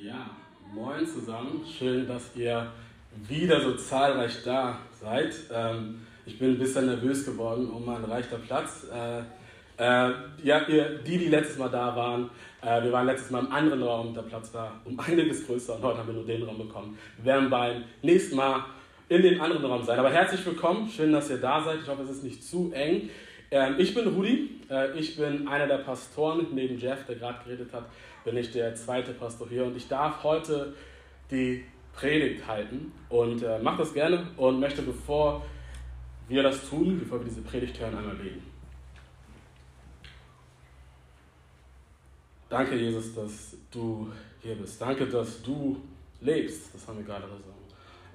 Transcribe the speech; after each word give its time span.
Ja, 0.00 0.30
moin 0.72 1.04
zusammen. 1.04 1.64
Schön, 1.66 2.06
dass 2.06 2.30
ihr 2.36 2.70
wieder 3.26 3.60
so 3.60 3.74
zahlreich 3.74 4.44
da 4.44 4.78
seid. 4.92 5.34
Ähm, 5.52 6.06
ich 6.24 6.38
bin 6.38 6.50
ein 6.50 6.58
bisschen 6.58 6.86
nervös 6.86 7.24
geworden 7.24 7.68
um 7.68 7.84
mein 7.84 8.04
reichter 8.04 8.38
Platz. 8.38 8.86
Äh, 8.94 9.18
äh, 9.82 10.12
ja, 10.44 10.68
ihr, 10.68 11.00
die, 11.04 11.18
die 11.18 11.26
letztes 11.26 11.58
Mal 11.58 11.68
da 11.68 11.96
waren, 11.96 12.30
äh, 12.62 12.80
wir 12.80 12.92
waren 12.92 13.06
letztes 13.06 13.32
Mal 13.32 13.40
im 13.40 13.50
anderen 13.50 13.82
Raum, 13.82 14.14
der 14.14 14.22
Platz 14.22 14.54
war 14.54 14.80
um 14.84 15.00
einiges 15.00 15.44
größer 15.44 15.74
und 15.74 15.82
heute 15.82 15.98
haben 15.98 16.06
wir 16.06 16.14
nur 16.14 16.26
den 16.26 16.44
Raum 16.44 16.58
bekommen. 16.58 16.96
Wir 17.16 17.32
werden 17.32 17.50
beim 17.50 17.82
nächsten 18.02 18.36
Mal 18.36 18.66
in 19.08 19.22
den 19.22 19.40
anderen 19.40 19.64
Raum 19.64 19.82
sein. 19.82 19.98
Aber 19.98 20.10
herzlich 20.10 20.46
willkommen, 20.46 20.88
schön, 20.88 21.10
dass 21.10 21.28
ihr 21.28 21.38
da 21.38 21.60
seid. 21.64 21.80
Ich 21.82 21.88
hoffe, 21.88 22.02
es 22.02 22.10
ist 22.10 22.22
nicht 22.22 22.44
zu 22.44 22.70
eng. 22.72 23.10
Ähm, 23.50 23.76
ich 23.78 23.94
bin 23.94 24.06
Rudi, 24.08 24.60
äh, 24.68 24.98
ich 24.98 25.16
bin 25.16 25.48
einer 25.48 25.66
der 25.66 25.78
Pastoren, 25.78 26.46
neben 26.52 26.78
Jeff, 26.78 27.04
der 27.06 27.16
gerade 27.16 27.42
geredet 27.44 27.72
hat, 27.72 27.84
bin 28.24 28.36
ich 28.36 28.52
der 28.52 28.74
zweite 28.74 29.12
Pastor 29.14 29.48
hier 29.48 29.64
und 29.64 29.76
ich 29.76 29.88
darf 29.88 30.22
heute 30.22 30.74
die 31.30 31.64
Predigt 31.94 32.46
halten 32.46 32.92
und 33.08 33.42
äh, 33.42 33.58
mache 33.58 33.78
das 33.78 33.94
gerne 33.94 34.28
und 34.36 34.60
möchte, 34.60 34.82
bevor 34.82 35.44
wir 36.28 36.42
das 36.42 36.68
tun, 36.68 36.98
bevor 36.98 37.20
wir 37.20 37.24
diese 37.24 37.40
Predigt 37.40 37.80
hören, 37.80 37.96
einmal 37.96 38.16
beten. 38.16 38.42
Danke, 42.50 42.76
Jesus, 42.76 43.14
dass 43.14 43.56
du 43.70 44.10
hier 44.42 44.54
bist. 44.54 44.80
Danke, 44.80 45.06
dass 45.06 45.42
du 45.42 45.80
lebst. 46.20 46.74
Das 46.74 46.86
haben 46.86 46.98
wir 46.98 47.04
gerade 47.04 47.22
gesagt. 47.24 47.44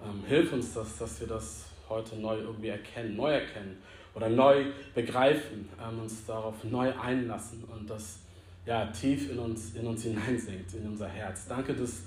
Ähm, 0.03 0.23
hilf 0.27 0.53
uns, 0.53 0.73
dass, 0.73 0.97
dass 0.97 1.20
wir 1.20 1.27
das 1.27 1.66
heute 1.89 2.16
neu 2.16 2.38
irgendwie 2.38 2.70
erkennen, 2.70 3.16
neu 3.16 3.31
erkennen 3.31 3.77
oder 4.16 4.30
neu 4.30 4.66
begreifen, 4.94 5.70
ähm, 5.81 5.99
uns 5.99 6.26
darauf 6.26 6.63
neu 6.63 6.94
einlassen 6.98 7.63
und 7.66 7.90
das 7.90 8.20
ja, 8.66 8.86
tief 8.88 9.31
in 9.31 9.39
uns, 9.39 9.76
in 9.76 9.86
uns 9.86 10.03
hineinsinkt, 10.03 10.73
in 10.73 10.88
unser 10.88 11.08
Herz. 11.08 11.48
Danke, 11.48 11.73
dass 11.73 12.03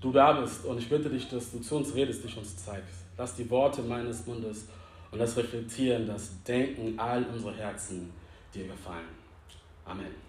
du 0.00 0.12
da 0.12 0.32
bist 0.40 0.64
und 0.64 0.78
ich 0.78 0.88
bitte 0.88 1.08
dich, 1.08 1.28
dass 1.28 1.50
du 1.52 1.60
zu 1.60 1.76
uns 1.76 1.94
redest, 1.94 2.24
dich 2.24 2.36
uns 2.36 2.56
zeigst. 2.64 3.04
Lass 3.16 3.34
die 3.34 3.48
Worte 3.48 3.82
meines 3.82 4.26
Mundes 4.26 4.68
und 5.10 5.18
das 5.18 5.36
Reflektieren, 5.36 6.06
das 6.06 6.42
Denken 6.42 6.98
all 6.98 7.24
unsere 7.24 7.54
Herzen 7.54 8.12
dir 8.54 8.66
gefallen. 8.66 9.08
Amen. 9.84 10.26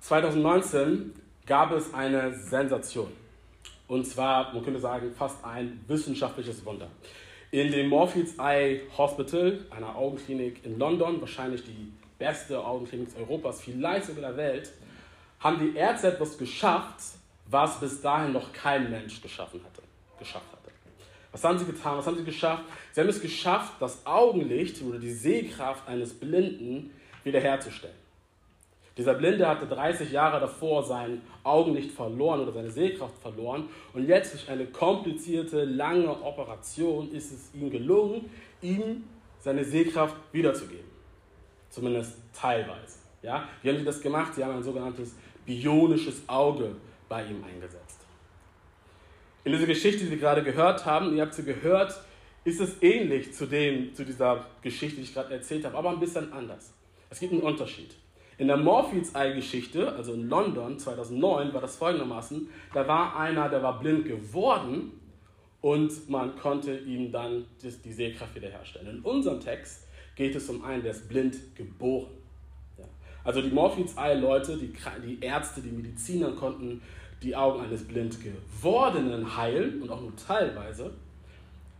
2019 0.00 1.12
gab 1.46 1.72
es 1.72 1.94
eine 1.94 2.34
Sensation. 2.34 3.08
Und 3.88 4.06
zwar, 4.06 4.52
man 4.52 4.64
könnte 4.64 4.80
sagen, 4.80 5.12
fast 5.14 5.44
ein 5.44 5.82
wissenschaftliches 5.86 6.64
Wunder. 6.64 6.88
In 7.52 7.70
dem 7.70 7.90
Morpheus 7.90 8.38
Eye 8.38 8.80
Hospital, 8.96 9.66
einer 9.68 9.94
Augenklinik 9.94 10.64
in 10.64 10.78
London, 10.78 11.20
wahrscheinlich 11.20 11.62
die 11.62 11.92
beste 12.18 12.58
Augenklinik 12.64 13.08
Europas, 13.18 13.60
vielleicht 13.60 14.06
sogar 14.06 14.30
der 14.30 14.38
Welt, 14.38 14.72
haben 15.38 15.58
die 15.58 15.76
Ärzte 15.76 16.14
etwas 16.14 16.38
geschafft, 16.38 16.98
was 17.50 17.78
bis 17.78 18.00
dahin 18.00 18.32
noch 18.32 18.54
kein 18.54 18.90
Mensch 18.90 19.20
geschaffen 19.20 19.60
hatte, 19.62 19.82
geschafft 20.18 20.50
hatte. 20.50 20.70
Was 21.30 21.44
haben 21.44 21.58
sie 21.58 21.66
getan? 21.66 21.98
Was 21.98 22.06
haben 22.06 22.16
sie 22.16 22.24
geschafft? 22.24 22.64
Sie 22.92 23.02
haben 23.02 23.10
es 23.10 23.20
geschafft, 23.20 23.74
das 23.80 24.06
Augenlicht 24.06 24.80
oder 24.80 24.98
die 24.98 25.12
Sehkraft 25.12 25.86
eines 25.86 26.18
Blinden 26.18 26.90
wiederherzustellen. 27.22 28.01
Dieser 28.96 29.14
Blinde 29.14 29.48
hatte 29.48 29.66
30 29.66 30.12
Jahre 30.12 30.38
davor 30.38 30.82
sein 30.84 31.22
Augenlicht 31.44 31.92
verloren 31.92 32.40
oder 32.40 32.52
seine 32.52 32.70
Sehkraft 32.70 33.18
verloren 33.18 33.68
und 33.94 34.06
jetzt 34.06 34.34
durch 34.34 34.48
eine 34.50 34.66
komplizierte, 34.66 35.64
lange 35.64 36.10
Operation 36.22 37.10
ist 37.12 37.32
es 37.32 37.54
ihm 37.54 37.70
gelungen, 37.70 38.30
ihm 38.60 39.04
seine 39.38 39.64
Sehkraft 39.64 40.16
wiederzugeben. 40.32 40.90
Zumindest 41.70 42.18
teilweise. 42.34 42.98
Ja? 43.22 43.48
Wie 43.62 43.70
haben 43.70 43.78
sie 43.78 43.84
das 43.84 44.00
gemacht? 44.00 44.34
Sie 44.34 44.44
haben 44.44 44.56
ein 44.56 44.62
sogenanntes 44.62 45.14
bionisches 45.46 46.22
Auge 46.28 46.76
bei 47.08 47.24
ihm 47.24 47.42
eingesetzt. 47.42 48.00
In 49.44 49.52
dieser 49.52 49.66
Geschichte, 49.66 50.04
die 50.04 50.10
wir 50.10 50.18
gerade 50.18 50.42
gehört 50.42 50.84
haben, 50.84 51.16
ihr 51.16 51.22
habt 51.22 51.34
sie 51.34 51.44
gehört, 51.44 51.98
ist 52.44 52.60
es 52.60 52.82
ähnlich 52.82 53.32
zu, 53.32 53.46
dem, 53.46 53.94
zu 53.94 54.04
dieser 54.04 54.46
Geschichte, 54.60 54.96
die 54.96 55.02
ich 55.02 55.14
gerade 55.14 55.32
erzählt 55.34 55.64
habe, 55.64 55.76
aber 55.76 55.90
ein 55.90 56.00
bisschen 56.00 56.32
anders. 56.32 56.72
Es 57.10 57.18
gibt 57.20 57.32
einen 57.32 57.42
Unterschied. 57.42 57.94
In 58.38 58.48
der 58.48 58.56
Morpheus 58.56 59.14
Eye 59.14 59.34
Geschichte, 59.34 59.92
also 59.92 60.14
in 60.14 60.28
London 60.28 60.78
2009, 60.78 61.52
war 61.52 61.60
das 61.60 61.76
folgendermaßen: 61.76 62.48
Da 62.72 62.88
war 62.88 63.16
einer, 63.16 63.48
der 63.48 63.62
war 63.62 63.78
blind 63.78 64.06
geworden 64.06 64.92
und 65.60 66.08
man 66.08 66.36
konnte 66.36 66.76
ihm 66.78 67.12
dann 67.12 67.44
die 67.62 67.92
Sehkraft 67.92 68.34
wiederherstellen. 68.34 68.96
In 68.96 69.00
unserem 69.02 69.40
Text 69.40 69.86
geht 70.16 70.34
es 70.34 70.48
um 70.48 70.64
einen, 70.64 70.82
der 70.82 70.92
ist 70.92 71.08
blind 71.08 71.54
geboren. 71.54 72.10
Ja. 72.78 72.84
Also 73.22 73.42
die 73.42 73.50
Morpheus 73.50 73.96
Eye 73.96 74.18
Leute, 74.18 74.56
die, 74.56 74.72
die 75.06 75.24
Ärzte, 75.24 75.60
die 75.60 75.70
Mediziner 75.70 76.32
konnten 76.32 76.82
die 77.22 77.36
Augen 77.36 77.60
eines 77.60 77.84
blind 77.84 78.18
gewordenen 78.20 79.36
heilen 79.36 79.82
und 79.82 79.90
auch 79.90 80.00
nur 80.00 80.16
teilweise. 80.16 80.92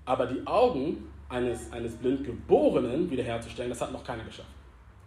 Aber 0.04 0.26
die 0.26 0.46
Augen 0.46 1.08
eines, 1.28 1.72
eines 1.72 1.94
blind 1.96 2.24
geborenen 2.24 3.10
wiederherzustellen, 3.10 3.70
das 3.70 3.80
hat 3.80 3.92
noch 3.92 4.04
keiner 4.04 4.24
geschafft. 4.24 4.48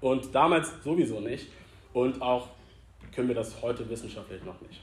Und 0.05 0.35
damals 0.35 0.71
sowieso 0.83 1.19
nicht. 1.19 1.47
Und 1.91 2.21
auch 2.21 2.49
können 3.11 3.27
wir 3.27 3.33
das 3.33 3.59
heute 3.63 3.89
wissenschaftlich 3.89 4.43
noch 4.43 4.61
nicht. 4.61 4.79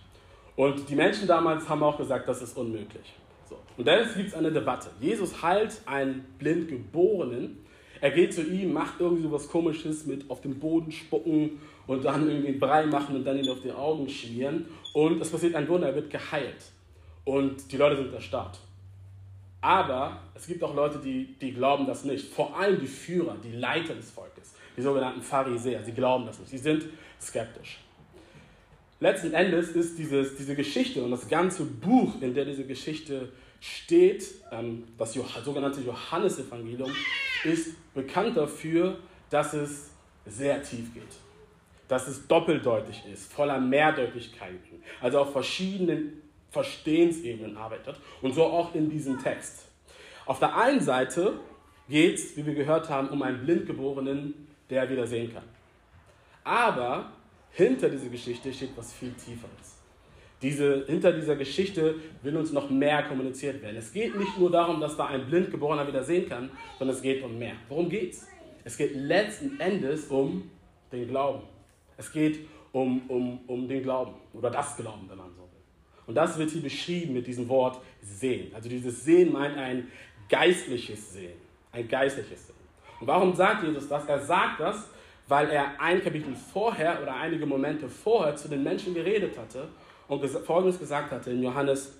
Und 0.56 0.88
die 0.88 0.97
Menschen 0.97 1.28
damals 1.28 1.69
haben 1.69 1.81
auch 1.84 1.97
gesagt, 1.97 2.28
das 2.28 2.43
ist 2.43 2.56
unmöglich. 2.56 3.15
So. 3.49 3.56
Und 3.77 3.87
dann 3.87 4.05
gibt 4.16 4.31
es 4.31 4.34
eine 4.34 4.50
Debatte. 4.50 4.91
Jesus 4.99 5.41
heilt 5.41 5.81
einen 5.87 6.25
Blindgeborenen. 6.41 7.59
Er 8.00 8.10
geht 8.10 8.34
zu 8.34 8.43
ihm, 8.43 8.72
macht 8.72 8.94
irgendwie 8.99 9.22
so 9.22 9.31
was 9.31 9.47
Komisches 9.47 10.06
mit 10.06 10.28
auf 10.28 10.41
den 10.41 10.59
Boden 10.59 10.91
spucken 10.91 11.60
und 11.87 12.04
dann 12.04 12.28
irgendwie 12.28 12.59
Brei 12.59 12.87
machen 12.87 13.15
und 13.15 13.25
dann 13.25 13.39
ihn 13.39 13.49
auf 13.49 13.60
die 13.60 13.71
Augen 13.71 14.09
schmieren. 14.09 14.66
Und 14.93 15.21
es 15.22 15.31
passiert 15.31 15.54
ein 15.54 15.69
Wunder, 15.69 15.87
er 15.87 15.94
wird 15.94 16.10
geheilt. 16.10 16.72
Und 17.25 17.71
die 17.71 17.77
Leute 17.77 17.94
sind 17.94 18.12
erstarrt. 18.12 18.59
Aber 19.60 20.21
es 20.34 20.49
gibt 20.49 20.65
auch 20.65 20.75
Leute, 20.75 20.99
die, 20.99 21.37
die 21.41 21.53
glauben 21.53 21.87
das 21.87 22.03
nicht. 22.03 22.27
Vor 22.34 22.56
allem 22.59 22.81
die 22.81 22.89
Führer, 22.89 23.37
die 23.41 23.53
Leiter 23.53 23.94
des 23.94 24.10
Volkes, 24.10 24.54
die 24.77 24.83
sogenannten 24.83 25.22
Pharisäer. 25.22 25.83
Sie 25.83 25.93
glauben 25.93 26.27
das 26.27 26.38
nicht. 26.38 26.50
Sie 26.50 26.59
sind 26.59 26.87
skeptisch. 27.21 27.81
Letzten 29.00 29.33
Endes 29.34 29.71
ist 29.71 29.99
dieses, 29.99 30.37
diese 30.37 30.55
Geschichte 30.55 31.03
und 31.03 31.10
das 31.10 31.28
ganze 31.28 31.65
Buch, 31.65 32.21
in 32.21 32.34
der 32.34 32.44
diese 32.44 32.65
Geschichte 32.65 33.33
steht, 33.60 34.25
ähm, 34.53 34.84
das 34.97 35.15
sogenannte 35.44 35.81
Johannesevangelium, 35.81 36.91
ist 37.44 37.75
bekannt 37.94 38.37
dafür, 38.37 38.99
dass 39.28 39.55
es 39.55 39.91
sehr 40.27 40.62
tief 40.62 40.94
geht. 40.94 41.03
Dass 41.89 42.06
es 42.06 42.27
doppeldeutig 42.28 43.03
ist, 43.12 43.33
voller 43.33 43.60
Mehrdeutigkeiten. 43.60 44.83
Also 45.00 45.19
auf 45.19 45.33
verschiedenen 45.33 46.22
Verstehensebenen 46.50 47.56
arbeitet 47.56 47.97
und 48.21 48.34
so 48.34 48.44
auch 48.44 48.75
in 48.75 48.89
diesem 48.89 49.21
Text. 49.21 49.66
Auf 50.27 50.39
der 50.39 50.56
einen 50.56 50.81
Seite 50.81 51.41
geht 51.89 52.15
es, 52.15 52.37
wie 52.37 52.47
wir 52.47 52.54
gehört 52.54 52.89
haben, 52.89 53.09
um 53.09 53.22
einen 53.22 53.44
Blindgeborenen, 53.44 54.47
der 54.72 54.88
wieder 54.88 55.06
sehen 55.06 55.33
kann. 55.33 55.44
Aber 56.43 57.12
hinter 57.53 57.91
dieser 57.91 58.09
Geschichte 58.09 58.53
steht 58.53 58.71
was 58.75 58.93
viel 58.94 59.12
Tieferes. 59.12 59.77
Diese, 60.41 60.87
hinter 60.87 61.12
dieser 61.12 61.37
Geschichte 61.37 61.97
will 62.22 62.37
uns 62.37 62.50
noch 62.53 62.69
mehr 62.71 63.03
kommuniziert 63.05 63.62
werden. 63.62 63.77
Es 63.77 63.93
geht 63.93 64.19
nicht 64.19 64.37
nur 64.38 64.50
darum, 64.50 64.81
dass 64.81 64.97
da 64.97 65.06
ein 65.06 65.27
Blindgeborener 65.27 65.87
wieder 65.87 66.03
sehen 66.03 66.28
kann, 66.28 66.50
sondern 66.78 66.97
es 66.97 67.03
geht 67.03 67.22
um 67.22 67.38
mehr. 67.38 67.55
Worum 67.69 67.88
geht 67.88 68.15
es? 68.15 68.27
Es 68.65 68.77
geht 68.77 68.97
letzten 68.97 69.60
Endes 69.60 70.06
um 70.06 70.50
den 70.91 71.06
Glauben. 71.06 71.43
Es 71.97 72.10
geht 72.10 72.41
um, 72.72 73.03
um, 73.09 73.41
um 73.47 73.69
den 73.69 73.83
Glauben 73.83 74.15
oder 74.33 74.50
das 74.50 74.77
Glauben, 74.77 75.09
wenn 75.09 75.19
man 75.19 75.31
so 75.33 75.43
will. 75.43 75.49
Und 76.06 76.15
das 76.15 76.37
wird 76.39 76.50
hier 76.50 76.62
beschrieben 76.62 77.12
mit 77.12 77.27
diesem 77.27 77.49
Wort 77.49 77.81
sehen. 78.00 78.53
Also 78.54 78.69
dieses 78.69 79.04
Sehen 79.04 79.33
meint 79.33 79.56
ein 79.56 79.89
geistliches 80.28 81.12
Sehen. 81.12 81.34
Ein 81.71 81.87
geistliches 81.87 82.47
Sehen. 82.47 82.61
Und 83.02 83.08
warum 83.08 83.34
sagt 83.34 83.64
Jesus 83.64 83.88
das? 83.88 84.06
Er 84.06 84.20
sagt 84.20 84.60
das, 84.60 84.88
weil 85.26 85.50
er 85.50 85.80
ein 85.80 86.00
Kapitel 86.04 86.36
vorher 86.36 87.02
oder 87.02 87.16
einige 87.16 87.44
Momente 87.44 87.88
vorher 87.88 88.36
zu 88.36 88.47
den 88.47 88.62
Menschen 88.62 88.94
geredet 88.94 89.36
hatte 89.36 89.66
und 90.06 90.24
Folgendes 90.24 90.78
gesagt 90.78 91.10
hatte 91.10 91.32
in 91.32 91.42
Johannes 91.42 91.94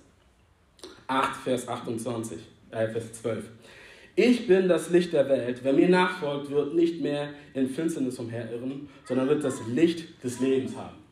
8, 1.07 1.35
Vers 1.43 1.67
28, 1.67 2.39
äh, 2.71 2.87
Vers 2.87 3.11
12. 3.21 3.43
Ich 4.15 4.47
bin 4.47 4.69
das 4.69 4.91
Licht 4.91 5.11
der 5.11 5.27
Welt. 5.27 5.59
Wer 5.61 5.73
mir 5.73 5.89
nachfolgt, 5.89 6.49
wird 6.49 6.73
nicht 6.73 7.01
mehr 7.01 7.31
in 7.53 7.67
Finsternis 7.67 8.17
umherirren, 8.17 8.87
sondern 9.03 9.27
wird 9.27 9.43
das 9.43 9.59
Licht 9.67 10.23
des 10.23 10.39
Lebens 10.39 10.73
haben 10.77 11.03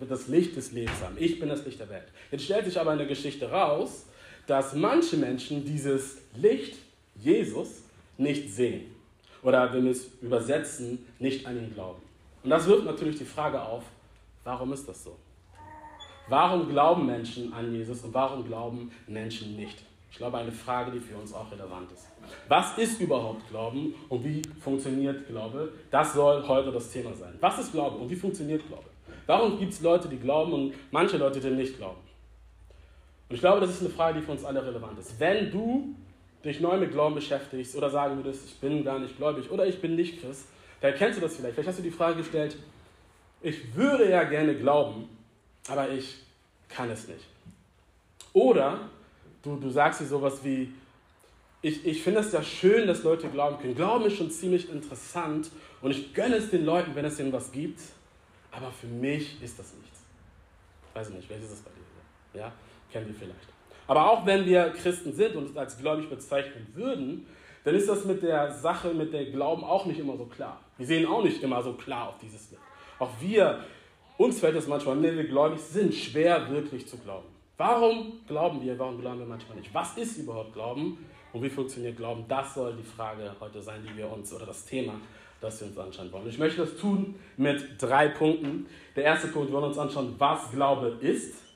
wird 0.00 0.10
das 0.10 0.28
Licht 0.28 0.56
des 0.56 0.72
Lebens 0.72 0.98
haben. 1.02 1.16
Ich 1.18 1.38
bin 1.38 1.50
das 1.50 1.62
Licht 1.66 1.78
der 1.78 1.90
Welt. 1.90 2.06
Jetzt 2.30 2.44
stellt 2.44 2.64
sich 2.64 2.80
aber 2.80 2.92
in 2.92 2.98
der 2.98 3.06
Geschichte 3.06 3.50
raus, 3.50 4.06
dass 4.46 4.74
manche 4.74 5.18
Menschen 5.18 5.62
dieses 5.62 6.16
Licht, 6.34 6.76
Jesus, 7.16 7.82
nicht 8.20 8.50
sehen. 8.50 8.94
Oder 9.42 9.72
wenn 9.72 9.84
wir 9.84 9.92
es 9.92 10.10
übersetzen, 10.20 11.06
nicht 11.18 11.46
an 11.46 11.56
ihn 11.56 11.72
glauben. 11.72 12.02
Und 12.42 12.50
das 12.50 12.66
wirft 12.66 12.84
natürlich 12.84 13.16
die 13.16 13.24
Frage 13.24 13.60
auf, 13.60 13.82
warum 14.44 14.72
ist 14.72 14.88
das 14.88 15.04
so? 15.04 15.16
Warum 16.28 16.68
glauben 16.68 17.06
Menschen 17.06 17.52
an 17.52 17.74
Jesus 17.74 18.02
und 18.02 18.14
warum 18.14 18.46
glauben 18.46 18.92
Menschen 19.08 19.56
nicht 19.56 19.82
Ich 20.12 20.18
glaube, 20.18 20.38
eine 20.38 20.52
Frage, 20.52 20.90
die 20.90 21.00
für 21.00 21.16
uns 21.16 21.32
auch 21.32 21.50
relevant 21.50 21.90
ist. 21.92 22.06
Was 22.48 22.76
ist 22.78 23.00
überhaupt 23.00 23.48
Glauben 23.48 23.94
und 24.08 24.24
wie 24.24 24.42
funktioniert 24.60 25.26
Glaube? 25.26 25.72
Das 25.90 26.12
soll 26.14 26.46
heute 26.46 26.70
das 26.70 26.90
Thema 26.90 27.14
sein. 27.14 27.34
Was 27.40 27.58
ist 27.58 27.72
Glaube 27.72 27.96
und 27.96 28.10
wie 28.10 28.16
funktioniert 28.16 28.66
Glaube? 28.66 28.84
Warum 29.26 29.58
gibt 29.58 29.72
es 29.72 29.80
Leute, 29.80 30.08
die 30.08 30.18
glauben 30.18 30.52
und 30.52 30.74
manche 30.90 31.16
Leute, 31.16 31.40
die 31.40 31.50
nicht 31.50 31.76
glauben? 31.78 32.00
Und 33.28 33.34
ich 33.34 33.40
glaube, 33.40 33.60
das 33.60 33.70
ist 33.70 33.80
eine 33.80 33.90
Frage, 33.90 34.20
die 34.20 34.26
für 34.26 34.32
uns 34.32 34.44
alle 34.44 34.64
relevant 34.64 34.98
ist. 34.98 35.18
Wenn 35.18 35.50
du 35.50 35.94
dich 36.44 36.60
neu 36.60 36.76
mit 36.78 36.92
Glauben 36.92 37.14
beschäftigst 37.14 37.76
oder 37.76 37.90
sagen 37.90 38.16
würdest, 38.16 38.46
ich 38.46 38.58
bin 38.58 38.84
gar 38.84 38.98
nicht 38.98 39.16
gläubig 39.16 39.50
oder 39.50 39.66
ich 39.66 39.80
bin 39.80 39.96
nicht 39.96 40.20
Christ, 40.20 40.46
dann 40.80 40.94
kennst 40.94 41.18
du 41.18 41.22
das 41.22 41.36
vielleicht. 41.36 41.54
Vielleicht 41.54 41.68
hast 41.68 41.78
du 41.78 41.82
die 41.82 41.90
Frage 41.90 42.16
gestellt, 42.16 42.56
ich 43.42 43.74
würde 43.74 44.10
ja 44.10 44.24
gerne 44.24 44.54
glauben, 44.54 45.08
aber 45.68 45.90
ich 45.90 46.16
kann 46.68 46.90
es 46.90 47.08
nicht. 47.08 47.26
Oder 48.32 48.88
du, 49.42 49.56
du 49.56 49.70
sagst 49.70 50.00
dir 50.00 50.06
sowas 50.06 50.44
wie, 50.44 50.72
ich, 51.62 51.84
ich 51.84 52.02
finde 52.02 52.20
es 52.20 52.32
ja 52.32 52.42
schön, 52.42 52.86
dass 52.86 53.02
Leute 53.02 53.28
glauben 53.28 53.58
können. 53.60 53.74
Glauben 53.74 54.06
ist 54.06 54.16
schon 54.16 54.30
ziemlich 54.30 54.70
interessant 54.70 55.50
und 55.82 55.90
ich 55.90 56.14
gönne 56.14 56.36
es 56.36 56.50
den 56.50 56.64
Leuten, 56.64 56.94
wenn 56.94 57.04
es 57.04 57.20
ihnen 57.20 57.32
was 57.32 57.52
gibt, 57.52 57.80
aber 58.50 58.70
für 58.70 58.86
mich 58.86 59.42
ist 59.42 59.58
das 59.58 59.74
nichts. 59.74 60.00
Weiß 60.94 61.08
ich 61.10 61.16
nicht, 61.16 61.28
welches 61.28 61.46
ist 61.46 61.52
es 61.52 61.60
bei 61.60 61.70
dir? 61.70 62.40
Ja, 62.40 62.52
kennt 62.90 63.08
ihr 63.08 63.14
vielleicht. 63.14 63.59
Aber 63.90 64.08
auch 64.08 64.24
wenn 64.24 64.46
wir 64.46 64.70
Christen 64.70 65.12
sind 65.12 65.34
und 65.34 65.48
uns 65.48 65.56
als 65.56 65.76
gläubig 65.76 66.08
bezeichnen 66.08 66.64
würden, 66.74 67.26
dann 67.64 67.74
ist 67.74 67.88
das 67.88 68.04
mit 68.04 68.22
der 68.22 68.52
Sache, 68.52 68.94
mit 68.94 69.12
der 69.12 69.24
Glauben 69.32 69.64
auch 69.64 69.84
nicht 69.84 69.98
immer 69.98 70.16
so 70.16 70.26
klar. 70.26 70.60
Wir 70.78 70.86
sehen 70.86 71.06
auch 71.06 71.24
nicht 71.24 71.42
immer 71.42 71.60
so 71.60 71.72
klar 71.72 72.10
auf 72.10 72.18
dieses 72.22 72.52
Licht. 72.52 72.62
Auch 73.00 73.10
wir, 73.18 73.64
uns 74.16 74.38
fällt 74.38 74.54
es 74.54 74.68
manchmal, 74.68 75.02
wenn 75.02 75.16
wir 75.16 75.26
gläubig 75.26 75.58
sind, 75.58 75.92
schwer 75.92 76.48
wirklich 76.52 76.86
zu 76.86 76.98
glauben. 76.98 77.26
Warum 77.56 78.20
glauben 78.28 78.62
wir, 78.62 78.78
warum 78.78 79.00
glauben 79.00 79.18
wir 79.18 79.26
manchmal 79.26 79.58
nicht? 79.58 79.74
Was 79.74 79.98
ist 79.98 80.18
überhaupt 80.18 80.52
Glauben 80.52 81.04
und 81.32 81.42
wie 81.42 81.50
funktioniert 81.50 81.96
Glauben? 81.96 82.24
Das 82.28 82.54
soll 82.54 82.76
die 82.76 82.84
Frage 82.84 83.34
heute 83.40 83.60
sein, 83.60 83.84
die 83.84 83.96
wir 83.96 84.08
uns, 84.08 84.32
oder 84.32 84.46
das 84.46 84.64
Thema, 84.64 85.00
das 85.40 85.60
wir 85.60 85.66
uns 85.66 85.76
anschauen 85.76 86.12
wollen. 86.12 86.28
Ich 86.28 86.38
möchte 86.38 86.60
das 86.60 86.76
tun 86.76 87.16
mit 87.36 87.60
drei 87.82 88.06
Punkten. 88.06 88.68
Der 88.94 89.02
erste 89.02 89.26
Punkt, 89.26 89.48
wir 89.48 89.54
wollen 89.54 89.64
uns 89.70 89.78
anschauen, 89.78 90.14
was 90.16 90.48
Glaube 90.52 90.96
ist. 91.00 91.49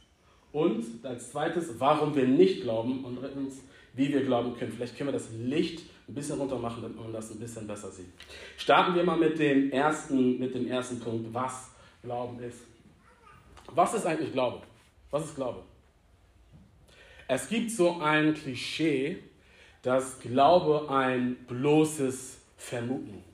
Und 0.55 1.05
als 1.05 1.33
zweites, 1.33 1.81
warum 1.81 2.15
wir 2.15 2.29
nicht 2.29 2.63
glauben. 2.63 3.05
Und 3.05 3.21
drittens, 3.21 3.57
wie 3.95 4.13
wir 4.13 4.25
glauben 4.25 4.57
können. 4.57 4.71
Vielleicht 4.71 4.97
können 4.97 5.09
wir 5.09 5.19
das 5.19 5.29
Licht 5.33 5.83
ein 6.09 6.15
bisschen 6.15 6.39
runter 6.39 6.59
machen, 6.59 6.81
damit 6.81 6.97
man 6.97 7.13
das 7.13 7.33
ein 7.33 7.41
bisschen 7.41 7.67
besser 7.67 7.91
sieht. 7.91 8.07
Starten 8.57 8.95
wir 8.95 9.03
mal 9.03 9.17
mit 9.17 9.37
dem 9.37 9.73
ersten, 9.73 10.39
mit 10.39 10.55
dem 10.55 10.69
ersten 10.69 11.01
Punkt, 11.01 11.35
was 11.35 11.71
Glauben 12.05 12.39
ist. 12.39 12.61
Was 13.75 13.95
ist 13.95 14.07
eigentlich 14.07 14.33
Glaube? 14.33 14.63
Was 15.11 15.25
ist 15.25 15.35
Glaube? 15.35 15.65
Es 17.27 17.49
gibt 17.49 17.73
so 17.73 18.01
ein 18.01 18.33
Klischee, 18.35 19.19
dass 19.83 20.21
Glaube 20.21 20.89
ein 20.89 21.35
bloßes 21.49 22.39
Vermuten 22.57 23.25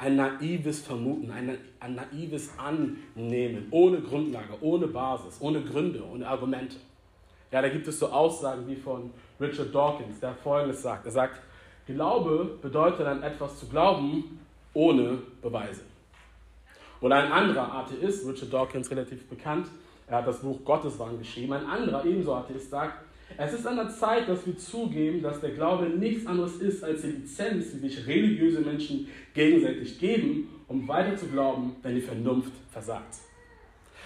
Ein 0.00 0.16
naives 0.16 0.80
Vermuten, 0.80 1.30
ein, 1.30 1.58
ein 1.78 1.94
naives 1.94 2.50
Annehmen, 2.56 3.68
ohne 3.70 4.00
Grundlage, 4.00 4.54
ohne 4.62 4.86
Basis, 4.88 5.36
ohne 5.40 5.60
Gründe, 5.60 6.02
ohne 6.02 6.26
Argumente. 6.26 6.76
Ja, 7.52 7.60
da 7.60 7.68
gibt 7.68 7.86
es 7.86 7.98
so 7.98 8.08
Aussagen 8.08 8.66
wie 8.66 8.76
von 8.76 9.10
Richard 9.38 9.74
Dawkins, 9.74 10.18
der 10.18 10.34
folgendes 10.34 10.82
sagt. 10.82 11.04
Er 11.04 11.12
sagt, 11.12 11.40
Glaube 11.86 12.58
bedeutet 12.62 13.06
an 13.06 13.22
etwas 13.22 13.58
zu 13.58 13.66
glauben 13.66 14.38
ohne 14.74 15.18
Beweise. 15.42 15.82
Und 17.00 17.12
ein 17.12 17.32
anderer 17.32 17.72
Atheist, 17.72 18.26
Richard 18.26 18.52
Dawkins 18.52 18.90
relativ 18.90 19.26
bekannt, 19.28 19.66
er 20.06 20.18
hat 20.18 20.26
das 20.26 20.40
Buch 20.40 20.58
Gotteswahn 20.64 21.18
geschrieben, 21.18 21.52
ein 21.52 21.66
anderer 21.66 22.04
ebenso 22.04 22.34
Atheist 22.34 22.70
sagt, 22.70 22.94
es 23.36 23.52
ist 23.52 23.66
an 23.66 23.76
der 23.76 23.88
Zeit, 23.88 24.28
dass 24.28 24.46
wir 24.46 24.56
zugeben, 24.56 25.22
dass 25.22 25.40
der 25.40 25.50
Glaube 25.50 25.86
nichts 25.86 26.26
anderes 26.26 26.56
ist 26.56 26.84
als 26.84 27.02
die 27.02 27.08
Lizenz, 27.08 27.72
die 27.72 27.78
sich 27.78 28.06
religiöse 28.06 28.60
Menschen 28.60 29.08
gegenseitig 29.34 29.98
geben, 29.98 30.48
um 30.68 30.86
weiter 30.86 31.16
zu 31.16 31.26
glauben, 31.26 31.76
wenn 31.82 31.94
die 31.94 32.00
Vernunft 32.00 32.52
versagt. 32.70 33.16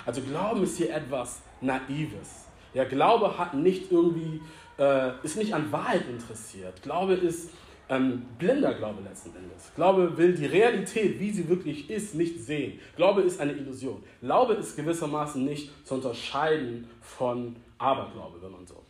Also 0.07 0.21
Glauben 0.23 0.63
ist 0.63 0.77
hier 0.77 0.95
etwas 0.95 1.43
Naives. 1.61 2.47
Ja, 2.75 2.85
Glaube 2.85 3.37
hat 3.39 3.55
nicht 3.55 3.91
irgendwie, 3.91 4.41
äh, 4.79 5.13
ist 5.23 5.37
nicht 5.37 5.55
an 5.55 5.71
Wahrheit 5.73 6.03
interessiert. 6.09 6.83
Glaube 6.83 7.15
ist 7.15 7.51
ähm, 7.89 8.23
blinder 8.39 8.75
Glaube 8.75 9.03
letzten 9.03 9.31
Endes. 9.37 9.73
Glaube 9.75 10.17
will 10.17 10.35
die 10.35 10.47
Realität, 10.47 11.19
wie 11.21 11.31
sie 11.31 11.49
wirklich 11.49 11.89
ist, 11.91 12.15
nicht 12.15 12.41
sehen. 12.41 12.79
Glaube 12.97 13.23
ist 13.23 13.41
eine 13.41 13.53
Illusion. 13.53 14.03
Glaube 14.21 14.55
ist 14.55 14.77
gewissermaßen 14.77 15.45
nicht 15.45 15.71
zu 15.87 15.95
unterscheiden 15.95 16.89
von 17.01 17.57
Aberglaube, 17.79 18.41
wenn 18.43 18.53
man 18.53 18.67
so 18.67 18.75
will. 18.75 18.84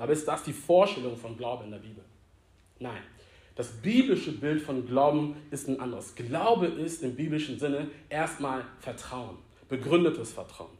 Aber 0.00 0.12
ist 0.12 0.26
das 0.26 0.42
die 0.42 0.54
Vorstellung 0.54 1.14
von 1.18 1.36
Glaube 1.36 1.64
in 1.64 1.72
der 1.72 1.78
Bibel? 1.78 2.02
Nein. 2.78 3.02
Das 3.54 3.68
biblische 3.68 4.32
Bild 4.32 4.62
von 4.62 4.86
Glauben 4.86 5.36
ist 5.50 5.68
ein 5.68 5.78
anderes. 5.78 6.14
Glaube 6.14 6.66
ist 6.66 7.02
im 7.02 7.14
biblischen 7.14 7.58
Sinne 7.58 7.88
erstmal 8.08 8.64
Vertrauen, 8.80 9.36
begründetes 9.68 10.32
Vertrauen. 10.32 10.70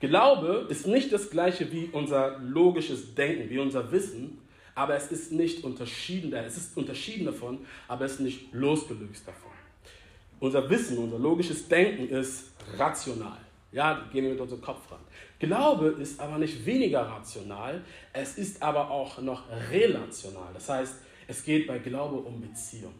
Glaube 0.00 0.66
ist 0.68 0.86
nicht 0.86 1.10
das 1.10 1.30
gleiche 1.30 1.72
wie 1.72 1.88
unser 1.90 2.38
logisches 2.40 3.14
Denken, 3.14 3.48
wie 3.48 3.58
unser 3.58 3.90
Wissen, 3.90 4.38
aber 4.74 4.94
es 4.94 5.10
ist 5.10 5.32
nicht 5.32 5.64
unterschieden, 5.64 6.34
es 6.34 6.58
ist 6.58 6.76
unterschieden 6.76 7.24
davon, 7.24 7.60
aber 7.88 8.04
es 8.04 8.12
ist 8.14 8.20
nicht 8.20 8.52
losgelöst 8.52 9.26
davon. 9.26 9.52
Unser 10.38 10.68
Wissen, 10.68 10.98
unser 10.98 11.18
logisches 11.18 11.66
Denken 11.66 12.10
ist 12.10 12.52
rational. 12.76 13.38
Ja, 13.72 14.06
gehen 14.12 14.24
wir 14.24 14.32
mit 14.32 14.40
unserem 14.40 14.60
Kopf 14.60 14.90
ran. 14.90 15.00
Glaube 15.38 15.88
ist 16.00 16.18
aber 16.20 16.38
nicht 16.38 16.64
weniger 16.64 17.02
rational, 17.02 17.82
es 18.12 18.38
ist 18.38 18.62
aber 18.62 18.90
auch 18.90 19.20
noch 19.20 19.42
relational. 19.70 20.52
Das 20.54 20.68
heißt, 20.68 20.94
es 21.28 21.44
geht 21.44 21.66
bei 21.66 21.78
Glaube 21.78 22.16
um 22.16 22.40
Beziehung. 22.40 22.94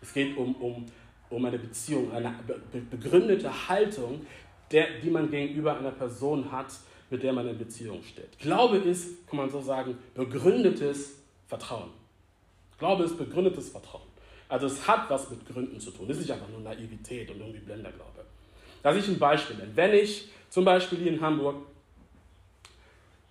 Es 0.00 0.12
geht 0.12 0.36
um, 0.36 0.54
um, 0.56 0.86
um 1.30 1.44
eine 1.44 1.58
Beziehung, 1.58 2.12
eine 2.12 2.34
begründete 2.90 3.68
Haltung, 3.68 4.26
der, 4.70 5.00
die 5.02 5.10
man 5.10 5.30
gegenüber 5.30 5.78
einer 5.78 5.90
Person 5.90 6.50
hat, 6.50 6.68
mit 7.10 7.22
der 7.22 7.32
man 7.32 7.48
in 7.48 7.58
Beziehung 7.58 8.02
steht. 8.02 8.38
Glaube 8.38 8.78
ist, 8.78 9.26
kann 9.28 9.38
man 9.38 9.50
so 9.50 9.60
sagen, 9.60 9.96
begründetes 10.14 11.18
Vertrauen. 11.46 11.90
Glaube 12.78 13.04
ist 13.04 13.16
begründetes 13.16 13.68
Vertrauen. 13.68 14.08
Also 14.48 14.66
es 14.66 14.86
hat 14.86 15.08
was 15.10 15.30
mit 15.30 15.46
Gründen 15.46 15.80
zu 15.80 15.90
tun. 15.90 16.06
Es 16.08 16.16
ist 16.16 16.22
nicht 16.22 16.32
einfach 16.32 16.48
nur 16.48 16.60
Naivität 16.60 17.30
und 17.30 17.40
irgendwie 17.40 17.60
Blenderglaube. 17.60 18.24
Lass 18.82 18.96
ich 18.96 19.08
ein 19.08 19.18
Beispiel 19.18 19.56
nennen. 19.56 19.72
Wenn 19.74 19.94
ich 19.94 20.28
zum 20.50 20.64
Beispiel 20.64 20.98
hier 20.98 21.12
in 21.12 21.20
Hamburg, 21.20 21.56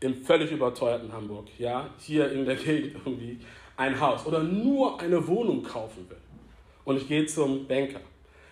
im 0.04 0.24
völlig 0.24 0.52
überteuerten 0.52 1.12
Hamburg, 1.12 1.48
ja, 1.58 1.90
hier 1.98 2.32
in 2.32 2.46
der 2.46 2.56
Gegend 2.56 2.96
irgendwie 3.06 3.40
ein 3.78 4.00
Haus 4.00 4.26
oder 4.26 4.44
nur 4.44 5.00
eine 5.00 5.26
Wohnung 5.28 5.64
kaufen 5.64 6.10
will 6.10 6.18
und 6.84 6.98
ich 6.98 7.08
gehe 7.08 7.26
zum 7.26 7.66
Banker, 7.68 8.02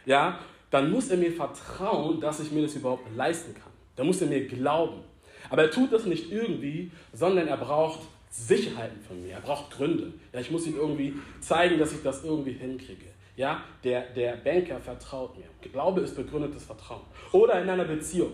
ja, 0.05 0.39
dann 0.69 0.89
muss 0.89 1.09
er 1.09 1.17
mir 1.17 1.31
vertrauen, 1.31 2.19
dass 2.21 2.39
ich 2.39 2.51
mir 2.51 2.63
das 2.63 2.75
überhaupt 2.75 3.03
leisten 3.15 3.53
kann. 3.53 3.71
Da 3.95 4.05
muss 4.05 4.21
er 4.21 4.27
mir 4.27 4.47
glauben. 4.47 5.01
Aber 5.49 5.63
er 5.63 5.71
tut 5.71 5.91
das 5.91 6.05
nicht 6.05 6.31
irgendwie, 6.31 6.89
sondern 7.11 7.47
er 7.47 7.57
braucht 7.57 7.99
Sicherheiten 8.29 9.01
von 9.01 9.21
mir. 9.21 9.33
Er 9.33 9.41
braucht 9.41 9.71
Gründe. 9.71 10.13
Ja, 10.31 10.39
ich 10.39 10.49
muss 10.49 10.65
ihm 10.65 10.77
irgendwie 10.77 11.13
zeigen, 11.41 11.77
dass 11.77 11.91
ich 11.91 12.01
das 12.01 12.23
irgendwie 12.23 12.53
hinkriege. 12.53 13.07
Ja, 13.35 13.61
der, 13.83 14.13
der 14.13 14.37
Banker 14.37 14.79
vertraut 14.79 15.37
mir. 15.37 15.45
Glaube 15.71 16.01
ist 16.01 16.15
begründetes 16.15 16.63
Vertrauen. 16.63 17.01
Oder 17.33 17.61
in 17.61 17.69
einer 17.69 17.83
Beziehung. 17.83 18.31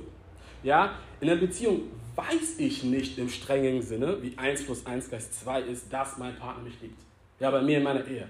Ja, 0.62 0.94
in 1.20 1.30
einer 1.30 1.40
Beziehung 1.40 1.90
weiß 2.18 2.60
ich 2.60 2.84
nicht 2.84 3.18
im 3.18 3.30
strengen 3.30 3.82
Sinne, 3.82 4.22
wie 4.22 4.38
1 4.38 4.66
plus 4.66 4.86
1 4.86 5.08
gleich 5.08 5.32
2 5.32 5.62
ist, 5.62 5.94
dass 5.94 6.18
mein 6.18 6.36
Partner 6.36 6.64
mich 6.64 6.82
liebt. 6.82 7.00
Ja, 7.40 7.52
bei 7.52 7.62
mir 7.62 7.78
in 7.78 7.84
meiner 7.84 8.06
Ehe. 8.06 8.30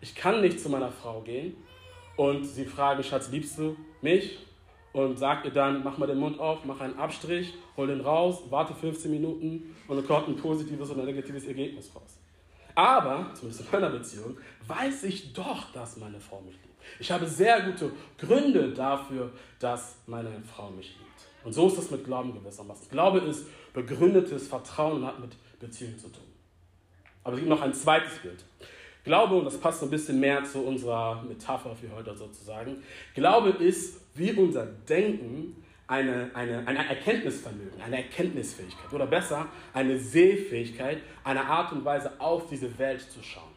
Ich 0.00 0.14
kann 0.14 0.40
nicht 0.40 0.58
zu 0.60 0.70
meiner 0.70 0.90
Frau 0.90 1.20
gehen 1.20 1.54
und 2.16 2.44
sie 2.44 2.64
fragen, 2.64 3.02
Schatz, 3.02 3.30
liebst 3.30 3.58
du 3.58 3.76
mich? 4.00 4.38
und 4.94 5.18
sag 5.18 5.44
ihr 5.44 5.50
dann, 5.50 5.82
mach 5.82 5.98
mal 5.98 6.06
den 6.06 6.18
Mund 6.18 6.38
auf, 6.38 6.64
mach 6.64 6.80
einen 6.80 6.96
Abstrich, 6.96 7.52
hol 7.76 7.88
den 7.88 8.00
raus, 8.00 8.44
warte 8.48 8.74
15 8.74 9.10
Minuten 9.10 9.74
und 9.88 9.96
dann 9.96 10.06
kommt 10.06 10.28
ein 10.28 10.36
positives 10.36 10.88
oder 10.90 11.02
negatives 11.02 11.44
Ergebnis 11.46 11.90
raus. 11.94 12.18
Aber, 12.76 13.30
zumindest 13.34 13.66
in 13.66 13.72
meiner 13.72 13.90
Beziehung, 13.90 14.36
weiß 14.66 15.02
ich 15.04 15.32
doch, 15.32 15.72
dass 15.72 15.96
meine 15.96 16.20
Frau 16.20 16.40
mich 16.40 16.54
liebt. 16.54 16.80
Ich 17.00 17.10
habe 17.10 17.26
sehr 17.26 17.60
gute 17.62 17.90
Gründe 18.18 18.72
dafür, 18.72 19.32
dass 19.58 19.96
meine 20.06 20.30
Frau 20.42 20.70
mich 20.70 20.96
liebt. 20.96 21.33
Und 21.44 21.52
so 21.52 21.66
ist 21.68 21.78
es 21.78 21.90
mit 21.90 22.04
Glauben 22.04 22.32
gewissermaßen. 22.32 22.88
Glaube 22.90 23.18
ist 23.20 23.46
begründetes 23.72 24.48
Vertrauen 24.48 25.02
und 25.02 25.06
hat 25.06 25.20
mit 25.20 25.36
Beziehung 25.60 25.98
zu 25.98 26.08
tun. 26.08 26.24
Aber 27.22 27.34
es 27.34 27.40
gibt 27.40 27.50
noch 27.50 27.62
ein 27.62 27.74
zweites 27.74 28.18
Bild. 28.18 28.44
Glaube, 29.04 29.36
und 29.36 29.44
das 29.44 29.58
passt 29.58 29.82
ein 29.82 29.90
bisschen 29.90 30.18
mehr 30.18 30.44
zu 30.44 30.60
unserer 30.60 31.22
Metapher 31.22 31.76
für 31.76 31.94
heute 31.94 32.16
sozusagen, 32.16 32.82
Glaube 33.14 33.50
ist 33.50 34.00
wie 34.14 34.32
unser 34.32 34.64
Denken 34.64 35.62
eine, 35.86 36.30
eine, 36.34 36.66
ein 36.66 36.76
Erkenntnisvermögen, 36.76 37.82
eine 37.82 37.98
Erkenntnisfähigkeit 37.98 38.90
oder 38.92 39.06
besser 39.06 39.48
eine 39.74 39.98
Sehfähigkeit, 39.98 40.98
eine 41.22 41.44
Art 41.44 41.72
und 41.72 41.84
Weise 41.84 42.12
auf 42.18 42.48
diese 42.48 42.78
Welt 42.78 43.02
zu 43.02 43.22
schauen. 43.22 43.52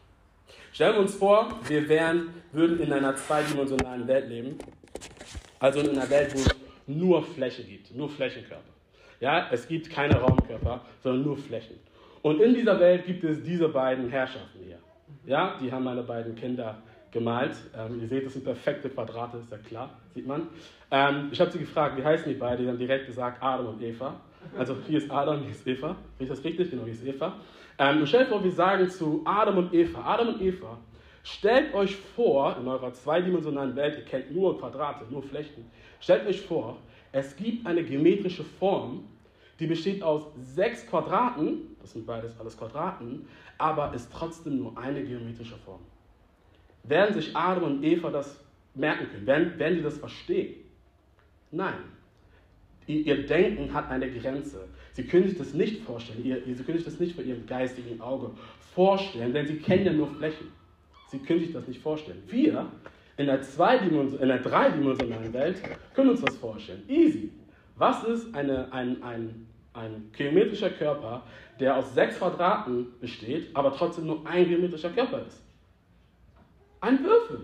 Stellen 0.72 0.94
wir 0.94 1.00
uns 1.00 1.14
vor, 1.14 1.58
wir 1.66 1.88
wären, 1.88 2.34
würden 2.52 2.80
in 2.80 2.92
einer 2.92 3.16
zweidimensionalen 3.16 4.06
Welt 4.06 4.28
leben, 4.28 4.58
also 5.58 5.80
in 5.80 5.90
einer 5.90 6.08
Welt, 6.10 6.34
wo 6.34 6.57
nur 6.88 7.22
Fläche 7.22 7.62
gibt, 7.62 7.94
nur 7.94 8.08
Flächenkörper. 8.08 8.72
Ja, 9.20 9.48
es 9.50 9.68
gibt 9.68 9.90
keine 9.90 10.16
Raumkörper, 10.16 10.80
sondern 11.02 11.24
nur 11.24 11.36
Flächen. 11.36 11.76
Und 12.22 12.40
in 12.40 12.54
dieser 12.54 12.78
Welt 12.80 13.04
gibt 13.06 13.24
es 13.24 13.42
diese 13.42 13.68
beiden 13.68 14.08
Herrschaften 14.08 14.60
hier. 14.64 14.78
Ja, 15.26 15.58
die 15.60 15.70
haben 15.70 15.84
meine 15.84 16.02
beiden 16.02 16.34
Kinder 16.34 16.78
gemalt. 17.10 17.56
Ähm, 17.76 18.00
ihr 18.00 18.08
seht, 18.08 18.26
das 18.26 18.34
sind 18.34 18.44
perfekte 18.44 18.88
Quadrate, 18.90 19.38
ist 19.38 19.50
ja 19.50 19.58
klar, 19.58 19.90
sieht 20.14 20.26
man. 20.26 20.48
Ähm, 20.90 21.28
ich 21.32 21.40
habe 21.40 21.50
sie 21.50 21.58
gefragt, 21.58 21.96
wie 21.96 22.04
heißen 22.04 22.30
die 22.30 22.38
beiden? 22.38 22.64
Die 22.64 22.70
haben 22.70 22.78
direkt 22.78 23.06
gesagt 23.06 23.42
Adam 23.42 23.66
und 23.66 23.82
Eva. 23.82 24.20
Also 24.56 24.76
hier 24.86 24.98
ist 24.98 25.10
Adam, 25.10 25.42
hier 25.42 25.50
ist 25.50 25.66
Eva. 25.66 25.96
Ist 26.18 26.30
das 26.30 26.44
richtig? 26.44 26.70
Genau, 26.70 26.84
hier 26.84 26.92
ist 26.92 27.04
Eva. 27.04 27.34
Ähm, 27.78 28.00
und 28.00 28.06
stellt 28.06 28.28
vor, 28.28 28.42
wir 28.42 28.50
sagen 28.50 28.88
zu 28.88 29.22
Adam 29.24 29.58
und 29.58 29.74
Eva, 29.74 30.02
Adam 30.04 30.28
und 30.28 30.42
Eva, 30.42 30.78
stellt 31.22 31.74
euch 31.74 31.94
vor, 31.96 32.56
in 32.60 32.66
eurer 32.66 32.92
zweidimensionalen 32.92 33.76
Welt, 33.76 33.98
ihr 33.98 34.04
kennt 34.04 34.34
nur 34.34 34.58
Quadrate, 34.58 35.04
nur 35.10 35.22
Flächen, 35.22 35.70
stellt 36.00 36.26
euch 36.26 36.40
vor, 36.42 36.78
es 37.12 37.34
gibt 37.36 37.66
eine 37.66 37.82
geometrische 37.82 38.44
Form, 38.44 39.04
die 39.58 39.66
besteht 39.66 40.02
aus 40.02 40.22
sechs 40.36 40.86
Quadraten, 40.86 41.76
das 41.80 41.92
sind 41.92 42.06
beides 42.06 42.38
alles 42.38 42.56
Quadraten, 42.56 43.26
aber 43.56 43.92
ist 43.94 44.10
trotzdem 44.12 44.58
nur 44.58 44.78
eine 44.78 45.02
geometrische 45.02 45.56
Form. 45.56 45.80
Werden 46.84 47.14
sich 47.14 47.34
Adam 47.34 47.64
und 47.64 47.84
Eva 47.84 48.10
das 48.10 48.38
merken 48.74 49.08
können? 49.10 49.26
Werden, 49.26 49.58
werden 49.58 49.78
die 49.78 49.82
das 49.82 49.98
verstehen? 49.98 50.54
Nein. 51.50 51.74
Ihr 52.86 53.26
Denken 53.26 53.74
hat 53.74 53.90
eine 53.90 54.10
Grenze. 54.10 54.66
Sie 54.92 55.04
können 55.04 55.28
sich 55.28 55.36
das 55.36 55.52
nicht 55.52 55.82
vorstellen. 55.82 56.22
Sie 56.22 56.64
können 56.64 56.78
sich 56.78 56.86
das 56.86 56.98
nicht 56.98 57.14
vor 57.14 57.22
ihrem 57.22 57.46
geistigen 57.46 58.00
Auge 58.00 58.30
vorstellen, 58.74 59.32
denn 59.34 59.46
sie 59.46 59.56
kennen 59.56 59.84
ja 59.84 59.92
nur 59.92 60.08
Flächen. 60.08 60.48
Sie 61.10 61.18
können 61.18 61.40
sich 61.40 61.52
das 61.52 61.68
nicht 61.68 61.82
vorstellen. 61.82 62.22
Wir 62.28 62.70
in 63.18 63.42
Zweidimension, 63.42 64.20
in 64.20 64.28
der 64.28 64.38
dreidimensionalen 64.38 65.32
Welt 65.32 65.60
können 65.92 66.10
uns 66.10 66.22
das 66.22 66.36
vorstellen. 66.36 66.84
Easy. 66.88 67.32
Was 67.76 68.04
ist 68.04 68.34
eine, 68.34 68.72
ein, 68.72 69.02
ein, 69.02 69.46
ein 69.74 70.10
geometrischer 70.16 70.70
Körper, 70.70 71.22
der 71.58 71.76
aus 71.76 71.94
sechs 71.94 72.18
Quadraten 72.18 72.86
besteht, 73.00 73.54
aber 73.54 73.74
trotzdem 73.74 74.06
nur 74.06 74.24
ein 74.24 74.48
geometrischer 74.48 74.90
Körper 74.90 75.26
ist? 75.26 75.42
Ein 76.80 77.02
Würfel. 77.02 77.40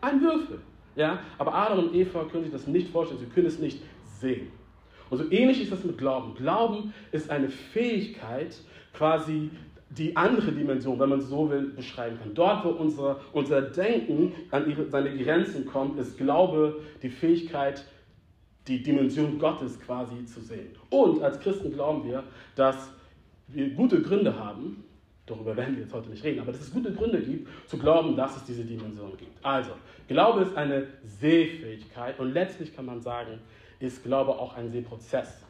Ein 0.00 0.20
Würfel. 0.20 0.58
Ja? 0.96 1.20
Aber 1.38 1.54
Adam 1.54 1.78
und 1.78 1.94
Eva 1.94 2.24
können 2.24 2.42
sich 2.42 2.52
das 2.52 2.66
nicht 2.66 2.90
vorstellen, 2.90 3.20
sie 3.20 3.26
können 3.26 3.46
es 3.46 3.60
nicht 3.60 3.80
sehen. 4.02 4.48
Und 5.08 5.18
so 5.18 5.30
ähnlich 5.30 5.62
ist 5.62 5.72
das 5.72 5.84
mit 5.84 5.96
Glauben. 5.98 6.34
Glauben 6.34 6.92
ist 7.12 7.30
eine 7.30 7.48
Fähigkeit, 7.48 8.56
quasi 8.92 9.50
die 9.90 10.16
andere 10.16 10.52
Dimension, 10.52 10.98
wenn 10.98 11.08
man 11.08 11.20
so 11.20 11.48
will, 11.50 11.70
beschreiben 11.70 12.18
kann. 12.18 12.34
Dort, 12.34 12.64
wo 12.64 12.70
unser, 12.70 13.20
unser 13.32 13.62
Denken 13.62 14.32
an 14.50 14.68
ihre, 14.68 14.88
seine 14.90 15.16
Grenzen 15.16 15.66
kommt, 15.66 15.98
ist 15.98 16.18
Glaube 16.18 16.80
die 17.02 17.08
Fähigkeit, 17.08 17.84
die 18.66 18.82
Dimension 18.82 19.38
Gottes 19.38 19.80
quasi 19.80 20.24
zu 20.26 20.40
sehen. 20.40 20.74
Und 20.90 21.22
als 21.22 21.40
Christen 21.40 21.72
glauben 21.72 22.04
wir, 22.04 22.22
dass 22.54 22.92
wir 23.48 23.70
gute 23.70 24.02
Gründe 24.02 24.38
haben, 24.38 24.84
darüber 25.24 25.56
werden 25.56 25.76
wir 25.76 25.84
jetzt 25.84 25.94
heute 25.94 26.10
nicht 26.10 26.22
reden, 26.22 26.40
aber 26.40 26.52
dass 26.52 26.60
es 26.60 26.72
gute 26.72 26.92
Gründe 26.92 27.20
gibt, 27.20 27.48
zu 27.66 27.78
glauben, 27.78 28.14
dass 28.14 28.36
es 28.36 28.44
diese 28.44 28.64
Dimension 28.64 29.16
gibt. 29.16 29.42
Also, 29.42 29.70
Glaube 30.06 30.42
ist 30.42 30.54
eine 30.56 30.86
Sehfähigkeit 31.04 32.18
und 32.20 32.32
letztlich 32.32 32.74
kann 32.76 32.84
man 32.84 33.00
sagen, 33.00 33.40
ist 33.80 34.04
Glaube 34.04 34.32
auch 34.32 34.54
ein 34.54 34.70
Sehprozess. 34.70 35.44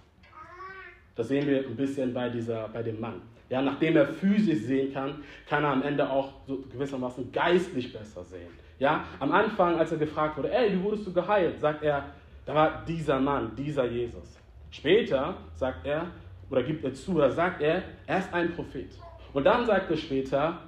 Das 1.19 1.27
sehen 1.27 1.49
wir 1.49 1.67
ein 1.67 1.75
bisschen 1.75 2.15
bei, 2.15 2.29
dieser, 2.29 2.69
bei 2.69 2.81
dem 2.81 3.01
Mann. 3.01 3.21
Ja, 3.51 3.61
nachdem 3.61 3.97
er 3.97 4.07
physisch 4.07 4.61
sehen 4.61 4.93
kann, 4.93 5.25
kann 5.49 5.65
er 5.65 5.71
am 5.71 5.83
Ende 5.83 6.09
auch 6.09 6.33
so 6.47 6.63
gewissermaßen 6.73 7.33
geistlich 7.33 7.93
besser 7.93 8.23
sehen. 8.23 8.51
Ja, 8.79 9.05
am 9.19 9.33
Anfang, 9.33 9.81
als 9.81 9.91
er 9.91 9.99
gefragt 9.99 10.39
wurde, 10.39 10.53
ey, 10.53 10.73
wie 10.73 10.81
wurdest 10.81 11.09
du 11.09 11.13
geheilt, 11.13 11.59
sagt 11.59 11.83
er, 11.83 12.05
da 12.47 12.55
war 12.55 12.85
dieser 12.87 13.19
Mann, 13.19 13.51
dieser 13.57 13.87
Jesus. 13.87 14.39
Später 14.71 15.35
sagt 15.57 15.85
er, 15.85 16.07
oder 16.51 16.63
gibt 16.63 16.85
er 16.85 16.95
zu, 16.95 17.17
oder 17.17 17.33
sagt 17.33 17.63
er, 17.63 17.83
er 18.07 18.19
ist 18.21 18.33
ein 18.33 18.53
Prophet. 18.53 18.91
Und 19.33 19.43
dann 19.43 19.67
sagt 19.67 19.91
er 19.91 19.97
später, 19.97 20.59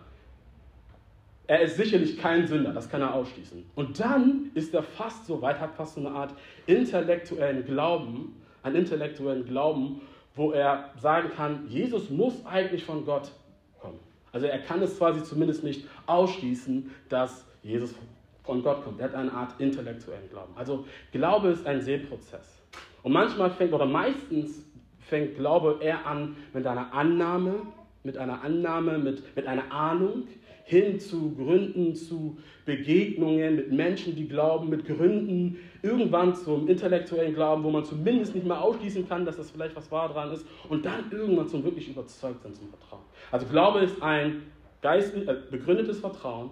er 1.46 1.60
ist 1.60 1.76
sicherlich 1.76 2.18
kein 2.18 2.44
Sünder, 2.48 2.72
das 2.72 2.90
kann 2.90 3.02
er 3.02 3.14
ausschließen. 3.14 3.70
Und 3.76 4.00
dann 4.00 4.50
ist 4.54 4.74
er 4.74 4.82
fast 4.82 5.26
so 5.26 5.40
weit, 5.42 5.60
hat 5.60 5.76
fast 5.76 5.94
so 5.94 6.00
eine 6.00 6.10
Art 6.10 6.34
intellektuellen 6.66 7.64
Glauben, 7.64 8.34
einen 8.64 8.76
intellektuellen 8.76 9.44
Glauben, 9.44 10.00
wo 10.40 10.52
er 10.52 10.88
sagen 10.96 11.28
kann, 11.36 11.66
Jesus 11.68 12.08
muss 12.08 12.46
eigentlich 12.46 12.82
von 12.82 13.04
Gott 13.04 13.30
kommen. 13.78 13.98
Also 14.32 14.46
er 14.46 14.58
kann 14.60 14.80
es 14.80 14.96
quasi 14.96 15.22
zumindest 15.22 15.62
nicht 15.62 15.86
ausschließen, 16.06 16.90
dass 17.10 17.46
Jesus 17.62 17.94
von 18.42 18.62
Gott 18.62 18.82
kommt. 18.82 19.00
Er 19.00 19.08
hat 19.08 19.14
eine 19.14 19.30
Art 19.30 19.60
intellektuellen 19.60 20.30
Glauben. 20.30 20.54
Also 20.56 20.86
Glaube 21.12 21.48
ist 21.48 21.66
ein 21.66 21.82
Sehprozess. 21.82 22.58
Und 23.02 23.12
manchmal 23.12 23.50
fängt, 23.50 23.74
oder 23.74 23.84
meistens 23.84 24.64
fängt 25.00 25.36
Glaube 25.36 25.78
eher 25.82 26.06
an 26.06 26.36
mit 26.54 26.66
einer 26.66 26.90
Annahme, 26.94 27.56
mit 28.02 28.16
einer 28.16 28.42
Annahme, 28.42 28.98
mit, 28.98 29.36
mit 29.36 29.46
einer 29.46 29.70
Ahnung, 29.72 30.24
hin 30.64 31.00
zu 31.00 31.34
Gründen, 31.34 31.94
zu 31.94 32.38
Begegnungen 32.64 33.56
mit 33.56 33.72
Menschen, 33.72 34.14
die 34.14 34.28
glauben, 34.28 34.68
mit 34.68 34.86
Gründen, 34.86 35.58
irgendwann 35.82 36.34
zum 36.34 36.68
intellektuellen 36.68 37.34
Glauben, 37.34 37.64
wo 37.64 37.70
man 37.70 37.84
zumindest 37.84 38.34
nicht 38.34 38.46
mal 38.46 38.60
ausschließen 38.60 39.08
kann, 39.08 39.24
dass 39.24 39.36
das 39.36 39.50
vielleicht 39.50 39.74
was 39.74 39.90
wahr 39.90 40.08
dran 40.08 40.32
ist, 40.32 40.46
und 40.68 40.84
dann 40.84 41.10
irgendwann 41.10 41.48
zum 41.48 41.64
wirklich 41.64 41.88
Überzeugtsein, 41.88 42.54
zum 42.54 42.68
Vertrauen. 42.68 43.02
Also 43.32 43.46
Glaube 43.46 43.80
ist 43.80 44.00
ein 44.00 44.42
geistlich, 44.80 45.28
äh, 45.28 45.36
begründetes 45.50 45.98
Vertrauen, 45.98 46.50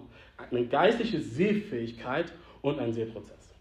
eine 0.51 0.65
geistliche 0.65 1.21
Sehfähigkeit 1.21 2.33
und 2.61 2.79
ein 2.79 2.91
Sehprozess. 2.91 3.55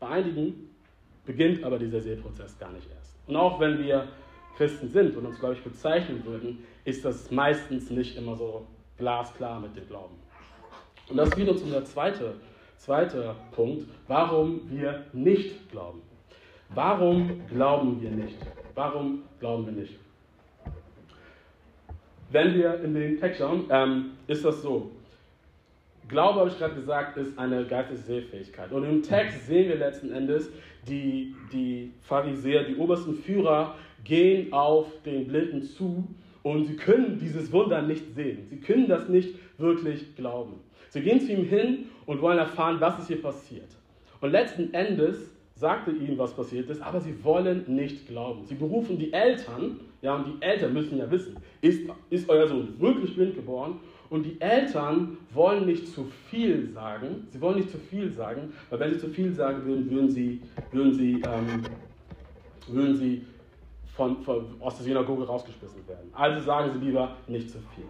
Bei 0.00 0.08
einigen 0.08 0.70
beginnt 1.26 1.62
aber 1.62 1.78
dieser 1.78 2.00
Sehprozess 2.00 2.58
gar 2.58 2.72
nicht 2.72 2.88
erst. 2.90 3.16
Und 3.26 3.36
auch 3.36 3.60
wenn 3.60 3.78
wir 3.78 4.08
Christen 4.58 4.88
sind 4.90 5.16
und 5.16 5.24
uns, 5.24 5.38
glaube 5.38 5.54
ich, 5.54 5.62
bezeichnen 5.62 6.22
würden, 6.26 6.64
ist 6.84 7.04
das 7.04 7.30
meistens 7.30 7.88
nicht 7.90 8.18
immer 8.18 8.36
so 8.36 8.66
glasklar 8.98 9.60
mit 9.60 9.74
dem 9.74 9.86
Glauben. 9.86 10.16
Und 11.08 11.16
das 11.16 11.32
führt 11.32 11.48
uns 11.48 11.62
unser 11.62 11.84
zweiter 11.86 12.34
zweite 12.78 13.34
Punkt, 13.52 13.86
warum 14.06 14.62
wir 14.70 15.04
nicht 15.12 15.70
glauben. 15.70 16.00
Warum 16.70 17.42
glauben 17.48 18.00
wir 18.00 18.10
nicht? 18.10 18.38
Warum 18.74 19.22
glauben 19.40 19.66
wir 19.66 19.72
nicht? 19.72 19.94
Wenn 22.30 22.54
wir 22.54 22.82
in 22.82 22.94
den 22.94 23.18
Text 23.18 23.40
schauen, 23.40 23.64
ähm, 23.70 24.12
ist 24.26 24.44
das 24.44 24.62
so. 24.62 24.90
Glaube, 26.08 26.40
habe 26.40 26.50
ich 26.50 26.58
gerade 26.58 26.74
gesagt, 26.74 27.16
ist 27.18 27.38
eine 27.38 27.66
geistige 27.66 27.98
Sehfähigkeit. 27.98 28.70
Und 28.72 28.84
im 28.84 29.02
Text 29.02 29.46
sehen 29.46 29.68
wir 29.68 29.76
letzten 29.76 30.10
Endes, 30.12 30.50
die, 30.86 31.34
die 31.52 31.92
Pharisäer, 32.02 32.64
die 32.64 32.76
obersten 32.76 33.14
Führer 33.14 33.74
gehen 34.04 34.52
auf 34.52 34.86
den 35.04 35.26
Blinden 35.28 35.62
zu 35.62 36.04
und 36.42 36.66
sie 36.66 36.76
können 36.76 37.18
dieses 37.20 37.52
Wunder 37.52 37.82
nicht 37.82 38.14
sehen. 38.14 38.46
Sie 38.48 38.58
können 38.58 38.88
das 38.88 39.08
nicht 39.08 39.34
wirklich 39.58 40.16
glauben. 40.16 40.60
Sie 40.90 41.00
gehen 41.00 41.20
zu 41.20 41.32
ihm 41.32 41.44
hin 41.44 41.86
und 42.06 42.22
wollen 42.22 42.38
erfahren, 42.38 42.80
was 42.80 42.98
ist 42.98 43.08
hier 43.08 43.20
passiert. 43.20 43.68
Und 44.20 44.30
letzten 44.30 44.72
Endes 44.72 45.30
sagte 45.54 45.90
ihnen, 45.90 46.16
was 46.16 46.34
passiert 46.34 46.70
ist, 46.70 46.80
aber 46.80 47.00
sie 47.00 47.22
wollen 47.24 47.64
nicht 47.66 48.06
glauben. 48.06 48.44
Sie 48.46 48.54
berufen 48.54 48.96
die 48.96 49.12
Eltern, 49.12 49.80
ja, 50.02 50.14
und 50.14 50.26
die 50.26 50.42
Eltern 50.42 50.72
müssen 50.72 50.98
ja 50.98 51.10
wissen, 51.10 51.36
ist, 51.60 51.82
ist 52.10 52.28
euer 52.28 52.46
Sohn 52.46 52.80
wirklich 52.80 53.14
blind 53.14 53.34
geboren? 53.34 53.80
Und 54.08 54.24
die 54.24 54.40
Eltern 54.40 55.18
wollen 55.34 55.66
nicht 55.66 55.88
zu 55.88 56.06
viel 56.30 56.70
sagen. 56.70 57.26
Sie 57.30 57.40
wollen 57.40 57.56
nicht 57.56 57.70
zu 57.70 57.78
viel 57.78 58.10
sagen, 58.10 58.52
weil 58.70 58.80
wenn 58.80 58.94
sie 58.94 59.00
zu 59.00 59.08
viel 59.08 59.34
sagen 59.34 59.66
würden, 59.66 59.90
würden 59.90 60.10
sie, 60.10 60.40
würden 60.72 60.94
sie, 60.94 61.14
ähm, 61.14 61.62
würden 62.68 62.96
sie 62.96 63.22
von, 63.98 64.22
von, 64.22 64.46
aus 64.60 64.76
der 64.76 64.84
Synagoge 64.84 65.26
rausgeschmissen 65.26 65.86
werden. 65.88 66.08
Also 66.14 66.40
sagen 66.46 66.70
sie 66.72 66.86
lieber 66.86 67.16
nicht 67.26 67.50
zu 67.50 67.58
viel. 67.74 67.84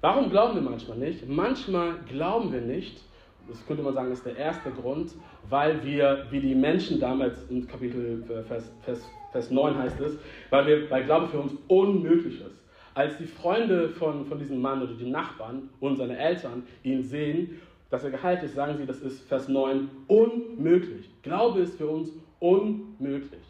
Warum 0.00 0.30
glauben 0.30 0.54
wir 0.54 0.62
manchmal 0.62 0.98
nicht? 0.98 1.28
Manchmal 1.28 1.96
glauben 2.08 2.52
wir 2.52 2.60
nicht, 2.60 3.02
das 3.48 3.66
könnte 3.66 3.82
man 3.82 3.92
sagen, 3.92 4.12
ist 4.12 4.24
der 4.24 4.36
erste 4.36 4.70
Grund, 4.70 5.14
weil 5.50 5.84
wir, 5.84 6.26
wie 6.30 6.40
die 6.40 6.54
Menschen 6.54 7.00
damals 7.00 7.44
in 7.50 7.66
Kapitel 7.66 8.22
äh, 8.30 8.42
Vers, 8.44 8.72
Vers, 8.82 9.10
Vers 9.32 9.50
9 9.50 9.76
heißt 9.76 10.00
es, 10.00 10.16
weil, 10.50 10.66
wir, 10.66 10.90
weil 10.90 11.04
Glaube 11.04 11.26
für 11.26 11.40
uns 11.40 11.52
unmöglich 11.66 12.40
ist. 12.40 12.62
Als 12.94 13.18
die 13.18 13.26
Freunde 13.26 13.88
von, 13.88 14.26
von 14.26 14.38
diesem 14.38 14.60
Mann 14.60 14.80
oder 14.80 14.94
die 14.94 15.10
Nachbarn 15.10 15.70
und 15.80 15.96
seine 15.96 16.16
Eltern 16.16 16.62
ihn 16.84 17.02
sehen, 17.02 17.60
dass 17.90 18.04
er 18.04 18.10
geheilt 18.10 18.44
ist, 18.44 18.54
sagen 18.54 18.76
sie, 18.78 18.86
das 18.86 19.00
ist 19.00 19.26
Vers 19.28 19.48
9, 19.48 19.90
unmöglich. 20.06 21.10
Glaube 21.22 21.60
ist 21.60 21.76
für 21.76 21.88
uns 21.88 22.10
unmöglich. 22.38 23.45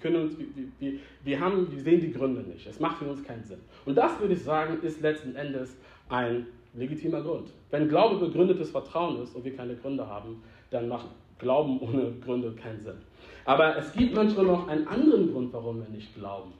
Können 0.00 0.16
uns, 0.22 0.36
wir, 0.78 0.92
wir, 1.24 1.40
haben, 1.40 1.70
wir 1.70 1.80
sehen 1.80 2.00
die 2.00 2.12
Gründe 2.12 2.42
nicht. 2.42 2.66
Es 2.66 2.80
macht 2.80 2.98
für 2.98 3.04
uns 3.04 3.22
keinen 3.22 3.44
Sinn. 3.44 3.58
Und 3.84 3.96
das, 3.96 4.18
würde 4.20 4.34
ich 4.34 4.42
sagen, 4.42 4.78
ist 4.82 5.00
letzten 5.00 5.34
Endes 5.36 5.76
ein 6.08 6.46
legitimer 6.74 7.22
Grund. 7.22 7.50
Wenn 7.70 7.88
Glaube 7.88 8.24
begründetes 8.24 8.70
Vertrauen 8.70 9.22
ist 9.22 9.34
und 9.34 9.44
wir 9.44 9.54
keine 9.54 9.74
Gründe 9.76 10.06
haben, 10.06 10.42
dann 10.70 10.88
macht 10.88 11.06
Glauben 11.38 11.80
ohne 11.80 12.12
Gründe 12.24 12.52
keinen 12.52 12.80
Sinn. 12.80 12.98
Aber 13.44 13.76
es 13.76 13.92
gibt 13.92 14.14
manchmal 14.14 14.44
noch 14.44 14.68
einen 14.68 14.86
anderen 14.86 15.32
Grund, 15.32 15.52
warum 15.52 15.80
wir 15.80 15.88
nicht 15.88 16.14
glauben. 16.14 16.52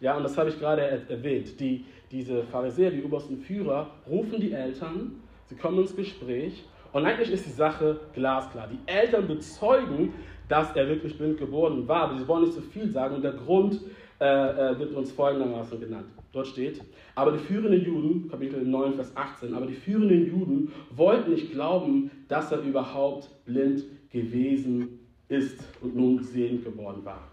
Ja, 0.00 0.16
und 0.16 0.24
das 0.24 0.36
habe 0.36 0.50
ich 0.50 0.58
gerade 0.58 0.82
erwähnt. 0.82 1.58
Die, 1.60 1.84
diese 2.10 2.42
Pharisäer, 2.44 2.90
die 2.90 3.02
obersten 3.02 3.38
Führer, 3.38 3.88
rufen 4.08 4.40
die 4.40 4.52
Eltern, 4.52 5.22
sie 5.46 5.54
kommen 5.54 5.78
ins 5.78 5.94
Gespräch 5.94 6.64
Und 6.92 7.06
eigentlich 7.06 7.30
ist 7.30 7.46
die 7.46 7.50
Sache 7.50 8.00
glasklar. 8.12 8.68
Die 8.68 8.80
Eltern 8.90 9.26
bezeugen, 9.26 10.12
dass 10.52 10.76
er 10.76 10.86
wirklich 10.86 11.16
blind 11.16 11.38
geboren 11.38 11.88
war, 11.88 12.02
aber 12.02 12.18
sie 12.18 12.28
wollen 12.28 12.44
nicht 12.44 12.52
so 12.52 12.60
viel 12.60 12.86
sagen 12.86 13.14
und 13.14 13.22
der 13.22 13.32
Grund 13.32 13.80
äh, 14.20 14.26
äh, 14.26 14.78
wird 14.78 14.92
uns 14.92 15.10
folgendermaßen 15.10 15.80
genannt. 15.80 16.08
Dort 16.30 16.46
steht, 16.46 16.82
aber 17.14 17.32
die 17.32 17.38
führenden 17.38 17.82
Juden, 17.82 18.28
Kapitel 18.28 18.62
9, 18.62 18.92
Vers 18.92 19.12
18, 19.16 19.54
aber 19.54 19.64
die 19.64 19.72
führenden 19.72 20.26
Juden 20.26 20.70
wollten 20.94 21.30
nicht 21.30 21.52
glauben, 21.52 22.10
dass 22.28 22.52
er 22.52 22.60
überhaupt 22.60 23.30
blind 23.46 23.84
gewesen 24.10 24.98
ist 25.28 25.58
und 25.80 25.96
nun 25.96 26.22
sehend 26.22 26.66
geworden 26.66 27.02
war. 27.02 27.26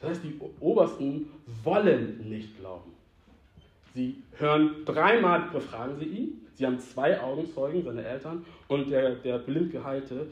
Das 0.00 0.12
heißt, 0.12 0.24
die 0.24 0.40
Obersten 0.58 1.28
wollen 1.64 2.26
nicht 2.30 2.58
glauben. 2.58 2.92
Sie 3.94 4.22
hören 4.38 4.86
dreimal, 4.86 5.50
befragen 5.52 5.98
sie 5.98 6.06
ihn. 6.06 6.40
Sie 6.54 6.64
haben 6.64 6.78
zwei 6.78 7.20
Augenzeugen, 7.20 7.82
seine 7.82 8.04
Eltern, 8.04 8.42
und 8.68 8.90
der, 8.90 9.16
der 9.16 9.38
Blindgeheilte 9.38 10.28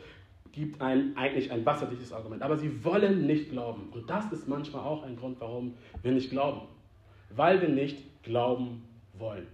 gibt 0.52 0.80
ein, 0.80 1.16
eigentlich 1.16 1.50
ein 1.50 1.64
wasserdichtes 1.64 2.12
Argument. 2.12 2.42
Aber 2.42 2.56
sie 2.56 2.84
wollen 2.84 3.26
nicht 3.26 3.50
glauben. 3.50 3.88
Und 3.90 4.08
das 4.08 4.30
ist 4.32 4.46
manchmal 4.48 4.82
auch 4.82 5.02
ein 5.02 5.16
Grund, 5.16 5.40
warum 5.40 5.74
wir 6.02 6.12
nicht 6.12 6.30
glauben. 6.30 6.62
Weil 7.34 7.60
wir 7.60 7.68
nicht 7.68 8.22
glauben 8.22 8.82
wollen. 9.14 9.46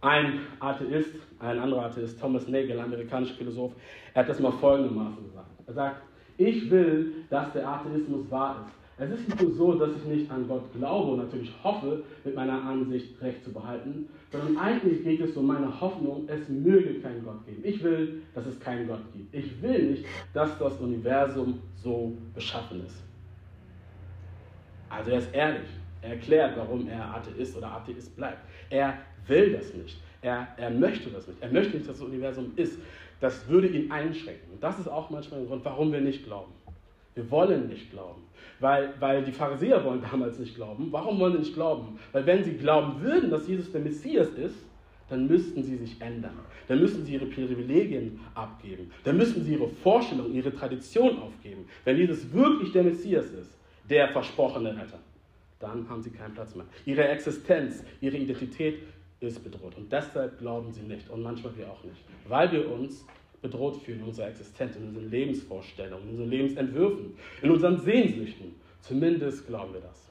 Ein 0.00 0.40
Atheist, 0.60 1.14
ein 1.38 1.58
anderer 1.58 1.86
Atheist, 1.86 2.20
Thomas 2.20 2.46
Nagel, 2.46 2.78
amerikanischer 2.78 3.34
Philosoph, 3.34 3.72
er 4.14 4.22
hat 4.22 4.28
das 4.28 4.38
mal 4.38 4.52
folgendermaßen 4.52 5.24
gesagt. 5.24 5.48
Er 5.66 5.72
sagt, 5.72 6.02
ich 6.36 6.70
will, 6.70 7.24
dass 7.30 7.52
der 7.52 7.66
Atheismus 7.66 8.30
wahr 8.30 8.64
ist. 8.66 8.77
Es 9.00 9.10
ist 9.10 9.28
nicht 9.28 9.40
nur 9.40 9.52
so, 9.52 9.74
dass 9.74 9.90
ich 9.96 10.04
nicht 10.04 10.30
an 10.30 10.48
Gott 10.48 10.72
glaube 10.76 11.12
und 11.12 11.18
natürlich 11.18 11.52
hoffe, 11.62 12.02
mit 12.24 12.34
meiner 12.34 12.60
Ansicht 12.64 13.20
recht 13.22 13.44
zu 13.44 13.52
behalten, 13.52 14.08
sondern 14.32 14.58
eigentlich 14.58 15.04
geht 15.04 15.20
es 15.20 15.36
um 15.36 15.46
meine 15.46 15.80
Hoffnung, 15.80 16.24
es 16.26 16.48
möge 16.48 16.94
keinen 17.00 17.24
Gott 17.24 17.46
geben. 17.46 17.62
Ich 17.62 17.82
will, 17.82 18.22
dass 18.34 18.44
es 18.46 18.58
keinen 18.58 18.88
Gott 18.88 19.00
gibt. 19.12 19.32
Ich 19.32 19.62
will 19.62 19.90
nicht, 19.90 20.04
dass 20.34 20.58
das 20.58 20.78
Universum 20.80 21.60
so 21.76 22.12
beschaffen 22.34 22.84
ist. 22.84 22.96
Also 24.88 25.12
er 25.12 25.18
ist 25.18 25.32
ehrlich. 25.32 25.68
Er 26.02 26.10
erklärt, 26.10 26.56
warum 26.56 26.88
er 26.88 27.14
Atheist 27.14 27.56
oder 27.56 27.70
Atheist 27.70 28.16
bleibt. 28.16 28.38
Er 28.70 28.94
will 29.28 29.52
das 29.52 29.74
nicht. 29.74 30.00
Er, 30.22 30.48
er 30.56 30.70
möchte 30.70 31.10
das 31.10 31.28
nicht. 31.28 31.40
Er 31.40 31.52
möchte 31.52 31.76
nicht, 31.76 31.88
dass 31.88 31.98
das 31.98 32.06
Universum 32.06 32.52
ist. 32.56 32.78
Das 33.20 33.48
würde 33.48 33.68
ihn 33.68 33.90
einschränken. 33.90 34.52
Und 34.52 34.62
das 34.62 34.78
ist 34.78 34.88
auch 34.88 35.10
manchmal 35.10 35.40
ein 35.40 35.46
Grund, 35.46 35.64
warum 35.64 35.92
wir 35.92 36.00
nicht 36.00 36.24
glauben. 36.24 36.52
Wir 37.18 37.28
wollen 37.32 37.66
nicht 37.66 37.90
glauben. 37.90 38.22
Weil, 38.60 38.94
weil 39.00 39.24
die 39.24 39.32
Pharisäer 39.32 39.84
wollen 39.84 40.00
damals 40.10 40.38
nicht 40.38 40.54
glauben. 40.54 40.86
Warum 40.92 41.18
wollen 41.18 41.32
sie 41.32 41.40
nicht 41.40 41.54
glauben? 41.54 41.98
Weil 42.12 42.24
wenn 42.26 42.44
sie 42.44 42.56
glauben 42.56 43.02
würden, 43.02 43.28
dass 43.28 43.48
Jesus 43.48 43.72
der 43.72 43.80
Messias 43.80 44.28
ist, 44.30 44.54
dann 45.10 45.26
müssten 45.26 45.64
sie 45.64 45.76
sich 45.76 46.00
ändern. 46.00 46.38
Dann 46.68 46.78
müssen 46.78 47.04
sie 47.04 47.14
ihre 47.14 47.26
Privilegien 47.26 48.20
abgeben. 48.34 48.92
Dann 49.02 49.16
müssen 49.16 49.42
sie 49.42 49.54
ihre 49.54 49.68
Vorstellung, 49.68 50.32
ihre 50.32 50.54
Tradition 50.54 51.18
aufgeben. 51.18 51.66
Wenn 51.84 51.96
Jesus 51.96 52.32
wirklich 52.32 52.70
der 52.70 52.84
Messias 52.84 53.26
ist, 53.30 53.58
der 53.90 54.08
versprochene 54.08 54.70
Retter, 54.76 55.00
dann 55.58 55.88
haben 55.88 56.02
sie 56.02 56.10
keinen 56.10 56.34
Platz 56.34 56.54
mehr. 56.54 56.66
Ihre 56.86 57.08
Existenz, 57.08 57.82
ihre 58.00 58.16
Identität 58.16 58.80
ist 59.18 59.42
bedroht. 59.42 59.76
Und 59.76 59.90
deshalb 59.90 60.38
glauben 60.38 60.70
sie 60.70 60.82
nicht. 60.82 61.10
Und 61.10 61.22
manchmal 61.22 61.56
wir 61.56 61.68
auch 61.68 61.82
nicht. 61.82 62.04
Weil 62.28 62.52
wir 62.52 62.70
uns 62.70 63.04
bedroht 63.40 63.76
fühlen 63.76 64.00
in 64.00 64.06
unserer 64.06 64.28
Existenz, 64.28 64.76
in 64.76 64.88
unseren 64.88 65.10
Lebensvorstellungen, 65.10 66.04
in 66.04 66.10
unseren 66.10 66.30
Lebensentwürfen, 66.30 67.14
in 67.42 67.50
unseren 67.50 67.78
Sehnsüchten. 67.78 68.54
Zumindest 68.80 69.46
glauben 69.46 69.74
wir 69.74 69.80
das. 69.80 70.08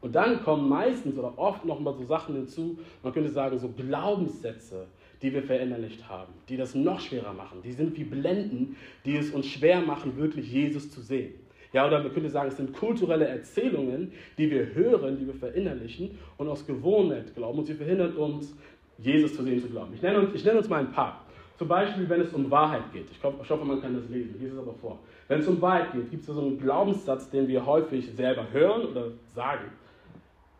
Und 0.00 0.14
dann 0.14 0.42
kommen 0.42 0.68
meistens 0.68 1.18
oder 1.18 1.38
oft 1.38 1.64
noch 1.64 1.78
mal 1.78 1.94
so 1.94 2.04
Sachen 2.04 2.34
hinzu, 2.34 2.78
man 3.02 3.12
könnte 3.12 3.30
sagen, 3.30 3.58
so 3.58 3.68
Glaubenssätze, 3.68 4.86
die 5.20 5.32
wir 5.32 5.42
verinnerlicht 5.42 6.08
haben, 6.08 6.32
die 6.48 6.56
das 6.56 6.74
noch 6.74 7.00
schwerer 7.00 7.34
machen. 7.34 7.60
Die 7.62 7.72
sind 7.72 7.96
wie 7.98 8.04
Blenden, 8.04 8.76
die 9.04 9.16
es 9.16 9.30
uns 9.30 9.46
schwer 9.46 9.80
machen, 9.82 10.16
wirklich 10.16 10.50
Jesus 10.50 10.90
zu 10.90 11.02
sehen. 11.02 11.34
Ja, 11.72 11.86
oder 11.86 12.02
man 12.02 12.12
könnte 12.12 12.30
sagen, 12.30 12.48
es 12.48 12.56
sind 12.56 12.72
kulturelle 12.72 13.28
Erzählungen, 13.28 14.12
die 14.38 14.50
wir 14.50 14.74
hören, 14.74 15.18
die 15.18 15.26
wir 15.26 15.34
verinnerlichen 15.34 16.18
und 16.36 16.48
aus 16.48 16.66
Gewohnheit 16.66 17.34
glauben 17.36 17.60
und 17.60 17.66
sie 17.66 17.74
verhindern 17.74 18.16
uns, 18.16 18.56
Jesus 18.98 19.34
zu 19.34 19.42
sehen 19.44 19.60
zu 19.60 19.68
glauben. 19.68 19.94
Ich 19.94 20.02
nenne 20.02 20.20
uns, 20.20 20.34
ich 20.34 20.44
nenne 20.44 20.58
uns 20.58 20.68
mal 20.68 20.80
ein 20.80 20.90
paar. 20.90 21.24
Zum 21.60 21.68
Beispiel, 21.68 22.08
wenn 22.08 22.22
es 22.22 22.32
um 22.32 22.50
Wahrheit 22.50 22.90
geht. 22.90 23.10
Ich 23.10 23.22
hoffe, 23.22 23.66
man 23.66 23.82
kann 23.82 23.94
das 23.94 24.08
lesen. 24.08 24.34
Ich 24.34 24.40
lese 24.40 24.54
es 24.54 24.62
aber 24.62 24.72
vor. 24.80 24.98
Wenn 25.28 25.40
es 25.40 25.46
um 25.46 25.60
Wahrheit 25.60 25.92
geht, 25.92 26.10
gibt 26.10 26.22
es 26.22 26.34
so 26.34 26.40
einen 26.40 26.58
Glaubenssatz, 26.58 27.28
den 27.28 27.46
wir 27.48 27.66
häufig 27.66 28.10
selber 28.16 28.46
hören 28.50 28.86
oder 28.86 29.08
sagen. 29.34 29.66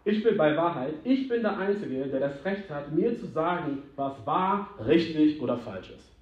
Ich 0.05 0.23
bin 0.23 0.37
bei 0.37 0.55
Wahrheit, 0.55 0.93
ich 1.03 1.27
bin 1.27 1.41
der 1.41 1.57
Einzige, 1.57 2.05
der 2.05 2.21
das 2.21 2.45
Recht 2.45 2.69
hat, 2.69 2.93
mir 2.93 3.19
zu 3.19 3.25
sagen, 3.29 3.79
was 3.97 4.13
wahr, 4.27 4.69
richtig 4.87 5.41
oder 5.41 5.57
falsch 5.57 5.89
ist. 5.89 6.13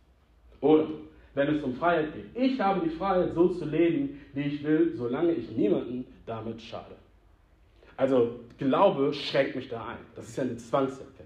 Oder 0.60 0.86
wenn 1.34 1.56
es 1.56 1.62
um 1.64 1.74
Freiheit 1.74 2.14
geht, 2.14 2.26
ich 2.36 2.60
habe 2.60 2.88
die 2.88 2.90
Freiheit, 2.90 3.34
so 3.34 3.48
zu 3.48 3.64
leben, 3.64 4.20
wie 4.32 4.42
ich 4.42 4.62
will, 4.62 4.92
solange 4.94 5.32
ich 5.32 5.50
niemanden 5.50 6.06
damit 6.24 6.62
schade. 6.62 6.94
Also 7.96 8.38
Glaube 8.58 9.12
schränkt 9.12 9.56
mich 9.56 9.68
da 9.68 9.88
ein. 9.88 9.98
Das 10.14 10.28
ist 10.28 10.36
ja 10.36 10.44
eine 10.44 10.56
Zwangsjacke. 10.56 11.24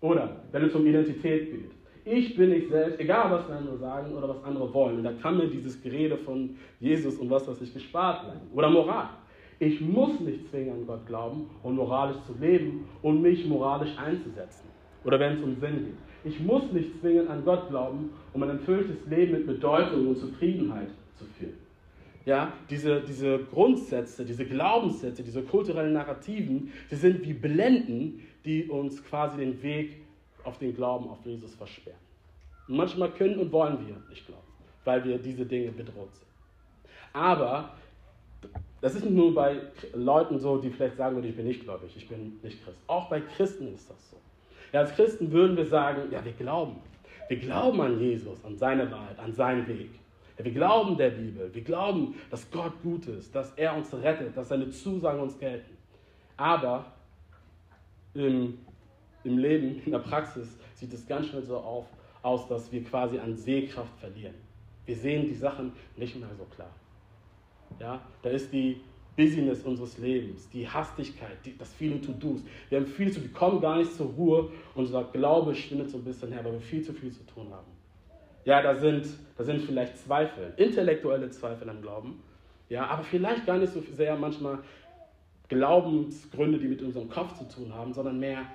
Oder 0.00 0.36
wenn 0.52 0.62
es 0.62 0.74
um 0.76 0.86
Identität 0.86 1.50
geht. 1.50 1.81
Ich 2.04 2.36
bin 2.36 2.50
nicht 2.50 2.68
selbst, 2.68 2.98
egal 2.98 3.30
was 3.30 3.48
andere 3.48 3.78
sagen 3.78 4.12
oder 4.12 4.28
was 4.28 4.42
andere 4.44 4.72
wollen. 4.74 4.98
Und 4.98 5.04
da 5.04 5.12
kann 5.12 5.38
mir 5.38 5.46
dieses 5.46 5.80
Gerede 5.82 6.16
von 6.16 6.56
Jesus 6.80 7.16
und 7.18 7.30
was 7.30 7.46
weiß 7.46 7.60
ich 7.62 7.72
gespart 7.72 8.24
bleiben. 8.24 8.40
Oder 8.54 8.70
Moral. 8.70 9.10
Ich 9.60 9.80
muss 9.80 10.18
nicht 10.18 10.50
zwingen 10.50 10.72
an 10.72 10.86
Gott 10.86 11.06
glauben, 11.06 11.48
um 11.62 11.76
moralisch 11.76 12.16
zu 12.26 12.34
leben 12.40 12.88
und 13.02 13.22
mich 13.22 13.46
moralisch 13.46 13.96
einzusetzen. 13.96 14.68
Oder 15.04 15.20
wenn 15.20 15.34
es 15.34 15.42
um 15.44 15.54
Sinn 15.60 15.84
geht. 15.84 16.32
Ich 16.32 16.40
muss 16.40 16.70
nicht 16.72 17.00
zwingen 17.00 17.28
an 17.28 17.44
Gott 17.44 17.68
glauben, 17.68 18.10
um 18.32 18.42
ein 18.42 18.50
erfülltes 18.50 18.96
Leben 19.08 19.32
mit 19.32 19.46
Bedeutung 19.46 20.08
und 20.08 20.18
Zufriedenheit 20.18 20.88
zu 21.14 21.24
führen. 21.38 21.54
Ja, 22.24 22.52
diese, 22.70 23.00
diese 23.00 23.38
Grundsätze, 23.38 24.24
diese 24.24 24.44
Glaubenssätze, 24.44 25.22
diese 25.22 25.42
kulturellen 25.42 25.92
Narrativen, 25.92 26.72
die 26.90 26.94
sind 26.94 27.24
wie 27.24 27.32
Blenden, 27.32 28.20
die 28.44 28.64
uns 28.64 29.04
quasi 29.04 29.38
den 29.38 29.60
Weg 29.62 30.01
auf 30.44 30.58
den 30.58 30.74
Glauben 30.74 31.08
auf 31.08 31.24
Jesus 31.24 31.54
versperren. 31.54 31.98
Und 32.68 32.76
manchmal 32.76 33.10
können 33.10 33.38
und 33.38 33.52
wollen 33.52 33.86
wir 33.86 33.96
nicht 34.08 34.26
glauben, 34.26 34.42
weil 34.84 35.04
wir 35.04 35.18
diese 35.18 35.44
Dinge 35.44 35.72
bedroht 35.72 36.14
sind. 36.14 36.28
Aber 37.12 37.70
das 38.80 38.94
ist 38.94 39.04
nicht 39.04 39.14
nur 39.14 39.34
bei 39.34 39.60
Leuten 39.94 40.38
so, 40.38 40.58
die 40.58 40.70
vielleicht 40.70 40.96
sagen 40.96 41.16
würden, 41.16 41.28
ich 41.28 41.36
bin 41.36 41.46
nicht 41.46 41.62
gläubig, 41.62 41.92
ich 41.96 42.08
bin 42.08 42.38
nicht 42.42 42.64
Christ. 42.64 42.78
Auch 42.86 43.08
bei 43.08 43.20
Christen 43.20 43.72
ist 43.74 43.88
das 43.88 44.10
so. 44.10 44.16
Ja, 44.72 44.80
als 44.80 44.94
Christen 44.94 45.30
würden 45.30 45.56
wir 45.56 45.66
sagen, 45.66 46.10
ja, 46.10 46.24
wir 46.24 46.32
glauben. 46.32 46.76
Wir 47.28 47.38
glauben 47.38 47.80
an 47.80 48.00
Jesus, 48.00 48.44
an 48.44 48.56
seine 48.56 48.90
Wahrheit, 48.90 49.18
an 49.18 49.32
seinen 49.32 49.66
Weg. 49.68 49.90
Ja, 50.38 50.44
wir 50.44 50.52
glauben 50.52 50.96
der 50.96 51.10
Bibel. 51.10 51.54
Wir 51.54 51.62
glauben, 51.62 52.14
dass 52.30 52.50
Gott 52.50 52.72
gut 52.82 53.06
ist, 53.06 53.34
dass 53.34 53.52
er 53.52 53.76
uns 53.76 53.92
rettet, 53.94 54.36
dass 54.36 54.48
seine 54.48 54.70
Zusagen 54.70 55.20
uns 55.20 55.38
gelten. 55.38 55.76
Aber 56.36 56.86
im 58.14 58.58
im 59.24 59.38
Leben, 59.38 59.80
in 59.84 59.92
der 59.92 59.98
Praxis 59.98 60.58
sieht 60.74 60.92
es 60.92 61.06
ganz 61.06 61.28
schnell 61.28 61.42
so 61.42 61.56
auf, 61.58 61.86
aus, 62.22 62.48
dass 62.48 62.70
wir 62.72 62.82
quasi 62.84 63.18
an 63.18 63.36
Sehkraft 63.36 63.96
verlieren. 63.98 64.34
Wir 64.86 64.96
sehen 64.96 65.26
die 65.26 65.34
Sachen 65.34 65.72
nicht 65.96 66.18
mehr 66.18 66.28
so 66.36 66.44
klar. 66.44 66.70
Ja, 67.78 68.00
da 68.22 68.30
ist 68.30 68.52
die 68.52 68.80
Business 69.16 69.62
unseres 69.62 69.98
Lebens, 69.98 70.48
die 70.50 70.66
Hastigkeit, 70.66 71.36
die, 71.44 71.56
das 71.56 71.72
viele 71.74 72.00
To-Dos. 72.00 72.40
Wir 72.68 72.78
haben 72.78 72.86
viel 72.86 73.12
zu, 73.12 73.22
wir 73.22 73.32
kommen 73.32 73.60
gar 73.60 73.76
nicht 73.76 73.92
zur 73.92 74.06
Ruhe. 74.06 74.50
Unser 74.74 75.04
Glaube 75.04 75.54
schwindet 75.54 75.90
so 75.90 75.98
ein 75.98 76.04
bisschen 76.04 76.32
her, 76.32 76.44
weil 76.44 76.52
wir 76.52 76.60
viel 76.60 76.82
zu 76.82 76.92
viel 76.92 77.12
zu 77.12 77.24
tun 77.26 77.48
haben. 77.50 77.66
Ja, 78.44 78.62
da 78.62 78.74
sind, 78.74 79.06
da 79.36 79.44
sind 79.44 79.60
vielleicht 79.60 79.98
Zweifel, 79.98 80.52
intellektuelle 80.56 81.30
Zweifel 81.30 81.68
am 81.68 81.80
Glauben. 81.82 82.22
Ja, 82.68 82.86
aber 82.86 83.04
vielleicht 83.04 83.46
gar 83.46 83.58
nicht 83.58 83.72
so 83.72 83.82
sehr 83.94 84.16
manchmal 84.16 84.58
Glaubensgründe, 85.48 86.58
die 86.58 86.68
mit 86.68 86.80
unserem 86.80 87.10
Kopf 87.10 87.34
zu 87.34 87.46
tun 87.46 87.74
haben, 87.74 87.92
sondern 87.92 88.18
mehr 88.18 88.46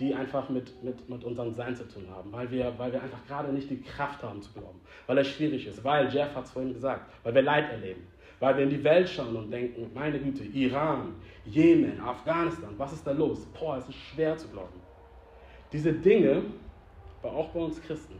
die 0.00 0.14
einfach 0.14 0.48
mit, 0.48 0.82
mit, 0.82 1.08
mit 1.08 1.22
unserem 1.22 1.52
Sein 1.52 1.76
zu 1.76 1.86
tun 1.86 2.06
haben, 2.10 2.32
weil 2.32 2.50
wir, 2.50 2.72
weil 2.78 2.92
wir 2.92 3.02
einfach 3.02 3.24
gerade 3.26 3.52
nicht 3.52 3.68
die 3.68 3.80
Kraft 3.82 4.22
haben 4.22 4.40
zu 4.40 4.50
glauben, 4.52 4.80
weil 5.06 5.18
es 5.18 5.28
schwierig 5.28 5.66
ist, 5.66 5.84
weil, 5.84 6.08
Jeff 6.12 6.34
hat 6.34 6.46
es 6.46 6.50
vorhin 6.50 6.72
gesagt, 6.72 7.10
weil 7.22 7.34
wir 7.34 7.42
Leid 7.42 7.70
erleben, 7.70 8.06
weil 8.40 8.56
wir 8.56 8.64
in 8.64 8.70
die 8.70 8.82
Welt 8.82 9.08
schauen 9.08 9.36
und 9.36 9.50
denken, 9.50 9.90
meine 9.94 10.18
Güte, 10.18 10.44
Iran, 10.44 11.14
Jemen, 11.44 12.00
Afghanistan, 12.00 12.70
was 12.78 12.94
ist 12.94 13.06
da 13.06 13.12
los? 13.12 13.46
Boah, 13.58 13.76
es 13.76 13.88
ist 13.88 13.98
schwer 13.98 14.36
zu 14.38 14.48
glauben. 14.48 14.80
Diese 15.72 15.92
Dinge, 15.92 16.42
auch 17.22 17.50
bei 17.50 17.60
uns 17.60 17.80
Christen, 17.82 18.16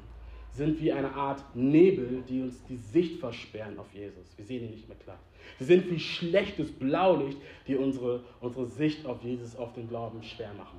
sind 0.53 0.81
wie 0.81 0.93
eine 0.93 1.12
Art 1.14 1.43
Nebel, 1.55 2.23
die 2.29 2.43
uns 2.43 2.62
die 2.64 2.77
Sicht 2.77 3.21
versperren 3.21 3.79
auf 3.79 3.93
Jesus. 3.95 4.37
Wir 4.37 4.45
sehen 4.45 4.64
ihn 4.64 4.73
nicht 4.73 4.88
mehr 4.88 4.99
klar. 4.99 5.19
Sie 5.59 5.64
sind 5.64 5.90
wie 5.90 5.99
schlechtes 5.99 6.71
Blaulicht, 6.73 7.38
die 7.66 7.77
unsere, 7.77 8.25
unsere 8.40 8.66
Sicht 8.66 9.07
auf 9.07 9.23
Jesus, 9.23 9.57
auf 9.57 9.73
den 9.73 9.88
Glauben 9.88 10.23
schwer 10.23 10.53
machen. 10.55 10.79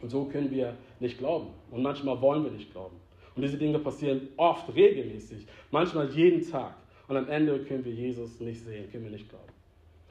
Und 0.00 0.10
so 0.10 0.24
können 0.24 0.50
wir 0.50 0.74
nicht 1.00 1.18
glauben. 1.18 1.48
Und 1.70 1.82
manchmal 1.82 2.20
wollen 2.20 2.44
wir 2.44 2.50
nicht 2.50 2.72
glauben. 2.72 2.96
Und 3.34 3.42
diese 3.42 3.56
Dinge 3.56 3.78
passieren 3.78 4.28
oft, 4.36 4.74
regelmäßig, 4.74 5.46
manchmal 5.70 6.10
jeden 6.10 6.48
Tag. 6.48 6.74
Und 7.08 7.16
am 7.16 7.28
Ende 7.28 7.58
können 7.60 7.84
wir 7.84 7.92
Jesus 7.92 8.40
nicht 8.40 8.64
sehen, 8.64 8.90
können 8.90 9.04
wir 9.04 9.12
nicht 9.12 9.28
glauben. 9.28 9.52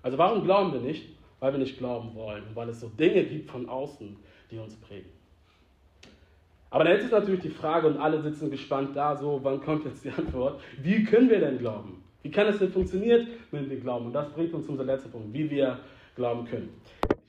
Also 0.02 0.18
warum 0.18 0.44
glauben 0.44 0.74
wir 0.74 0.80
nicht? 0.80 1.10
Weil 1.40 1.52
wir 1.52 1.60
nicht 1.60 1.78
glauben 1.78 2.16
wollen 2.16 2.44
und 2.48 2.56
weil 2.56 2.70
es 2.70 2.80
so 2.80 2.88
Dinge 2.88 3.24
gibt 3.24 3.52
von 3.52 3.70
außen, 3.70 4.16
die 4.50 4.58
uns 4.58 4.76
prägen. 4.76 5.10
Aber 6.70 6.84
dann 6.84 6.98
ist 6.98 7.12
natürlich 7.12 7.42
die 7.42 7.50
Frage 7.50 7.88
und 7.88 7.98
alle 7.98 8.22
sitzen 8.22 8.50
gespannt 8.50 8.96
da, 8.96 9.16
so, 9.16 9.40
wann 9.44 9.62
kommt 9.62 9.86
jetzt 9.86 10.04
die 10.04 10.10
Antwort? 10.10 10.60
Wie 10.82 11.04
können 11.04 11.30
wir 11.30 11.40
denn 11.40 11.60
glauben? 11.60 12.04
Wie 12.24 12.32
kann 12.32 12.48
es 12.48 12.60
denn 12.60 12.72
funktionieren, 12.72 13.28
wenn 13.52 13.70
wir 13.70 13.80
glauben? 13.80 14.08
Und 14.08 14.14
das 14.14 14.30
bringt 14.32 14.54
uns 14.54 14.66
zu 14.66 14.72
unserem 14.72 14.88
letzten 14.88 15.12
Punkt, 15.12 15.32
wie 15.34 15.50
wir 15.50 15.80
glauben 16.16 16.46
können. 16.46 16.70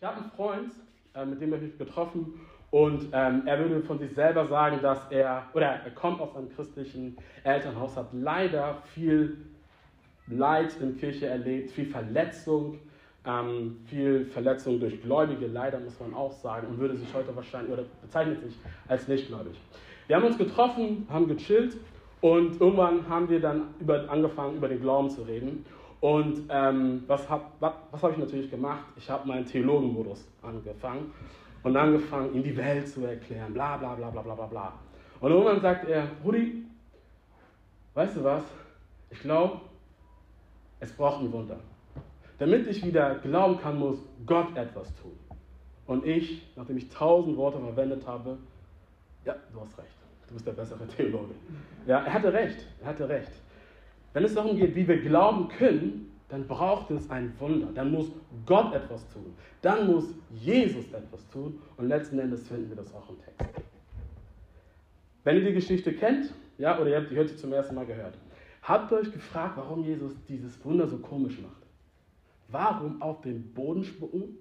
Ich 0.00 0.06
habe 0.06 0.22
einen 0.22 0.30
Freund, 0.30 0.72
äh, 1.18 1.26
mit 1.26 1.40
dem 1.40 1.52
habe 1.52 1.64
ich 1.64 1.70
mich 1.70 1.78
getroffen 1.78 2.40
und 2.70 3.08
ähm, 3.12 3.42
er 3.46 3.58
würde 3.58 3.80
von 3.82 3.98
sich 3.98 4.12
selber 4.14 4.46
sagen, 4.46 4.80
dass 4.82 5.00
er, 5.10 5.44
oder 5.54 5.66
er 5.66 5.90
kommt 5.92 6.20
aus 6.20 6.36
einem 6.36 6.54
christlichen 6.54 7.16
Elternhaus, 7.44 7.96
hat 7.96 8.08
leider 8.12 8.82
viel 8.94 9.38
Leid 10.26 10.76
in 10.80 10.98
Kirche 10.98 11.26
erlebt, 11.26 11.70
viel 11.70 11.86
Verletzung, 11.86 12.78
ähm, 13.24 13.78
viel 13.86 14.26
Verletzung 14.26 14.78
durch 14.80 15.00
Gläubige, 15.00 15.46
leider 15.46 15.80
muss 15.80 15.98
man 15.98 16.12
auch 16.12 16.32
sagen, 16.32 16.66
und 16.66 16.78
würde 16.78 16.96
sich 16.96 17.12
heute 17.14 17.34
wahrscheinlich, 17.34 17.72
oder 17.72 17.84
bezeichnet 18.02 18.42
sich 18.42 18.54
als 18.86 19.08
nichtgläubig. 19.08 19.58
Wir 20.06 20.16
haben 20.16 20.24
uns 20.24 20.36
getroffen, 20.36 21.06
haben 21.10 21.26
gechillt 21.26 21.76
und 22.20 22.60
irgendwann 22.60 23.08
haben 23.08 23.30
wir 23.30 23.40
dann 23.40 23.74
über, 23.80 24.10
angefangen, 24.10 24.56
über 24.56 24.68
den 24.68 24.80
Glauben 24.80 25.08
zu 25.08 25.22
reden. 25.22 25.64
Und 26.00 26.44
ähm, 26.48 27.02
was 27.06 27.28
habe 27.28 27.44
hab 27.60 28.12
ich 28.12 28.18
natürlich 28.18 28.50
gemacht? 28.50 28.84
Ich 28.96 29.10
habe 29.10 29.26
meinen 29.26 29.44
Theologenmodus 29.44 30.28
angefangen 30.42 31.12
und 31.62 31.76
angefangen, 31.76 32.34
ihm 32.34 32.42
die 32.42 32.56
Welt 32.56 32.88
zu 32.88 33.04
erklären, 33.04 33.52
bla 33.52 33.76
bla 33.76 33.94
bla 33.94 34.10
bla 34.10 34.22
bla 34.22 34.34
bla 34.34 34.46
bla. 34.46 34.72
Und 35.20 35.32
irgendwann 35.32 35.60
sagt 35.60 35.88
er, 35.88 36.08
Rudi, 36.24 36.64
weißt 37.94 38.16
du 38.16 38.24
was? 38.24 38.44
Ich 39.10 39.20
glaube, 39.20 39.60
es 40.78 40.92
braucht 40.92 41.22
ein 41.22 41.32
Wunder. 41.32 41.58
Damit 42.38 42.68
ich 42.68 42.84
wieder 42.84 43.16
glauben 43.16 43.58
kann, 43.58 43.78
muss 43.78 43.98
Gott 44.24 44.56
etwas 44.56 44.94
tun. 45.02 45.18
Und 45.86 46.06
ich, 46.06 46.46
nachdem 46.54 46.76
ich 46.76 46.88
tausend 46.90 47.36
Worte 47.36 47.58
verwendet 47.58 48.06
habe, 48.06 48.38
ja, 49.24 49.34
du 49.52 49.60
hast 49.60 49.76
recht, 49.78 49.96
du 50.28 50.34
bist 50.34 50.46
der 50.46 50.52
bessere 50.52 50.86
Theologe. 50.96 51.34
Ja, 51.86 52.04
er 52.04 52.12
hatte 52.12 52.32
recht, 52.32 52.66
er 52.80 52.86
hatte 52.86 53.08
recht. 53.08 53.32
Wenn 54.12 54.24
es 54.24 54.34
darum 54.34 54.56
geht, 54.56 54.74
wie 54.74 54.88
wir 54.88 55.00
glauben 55.00 55.48
können, 55.48 56.10
dann 56.28 56.46
braucht 56.46 56.90
es 56.90 57.10
ein 57.10 57.32
Wunder. 57.38 57.68
Dann 57.74 57.90
muss 57.90 58.10
Gott 58.44 58.74
etwas 58.74 59.08
tun. 59.08 59.34
Dann 59.62 59.86
muss 59.86 60.14
Jesus 60.30 60.92
etwas 60.92 61.28
tun. 61.30 61.58
Und 61.76 61.88
letzten 61.88 62.18
Endes 62.18 62.46
finden 62.46 62.68
wir 62.68 62.76
das 62.76 62.94
auch 62.94 63.08
im 63.08 63.16
Text. 63.20 63.66
Wenn 65.24 65.36
ihr 65.36 65.44
die 65.44 65.54
Geschichte 65.54 65.92
kennt, 65.92 66.32
ja, 66.58 66.78
oder 66.78 66.90
ihr 66.90 66.96
habt 66.96 67.10
die 67.10 67.18
heute 67.18 67.36
zum 67.36 67.52
ersten 67.52 67.74
Mal 67.74 67.86
gehört, 67.86 68.14
habt 68.62 68.90
ihr 68.92 68.98
euch 68.98 69.12
gefragt, 69.12 69.56
warum 69.56 69.84
Jesus 69.84 70.12
dieses 70.28 70.62
Wunder 70.64 70.86
so 70.86 70.98
komisch 70.98 71.38
macht? 71.40 71.62
Warum 72.48 73.00
auf 73.02 73.20
den 73.20 73.52
Boden 73.52 73.84
spucken, 73.84 74.38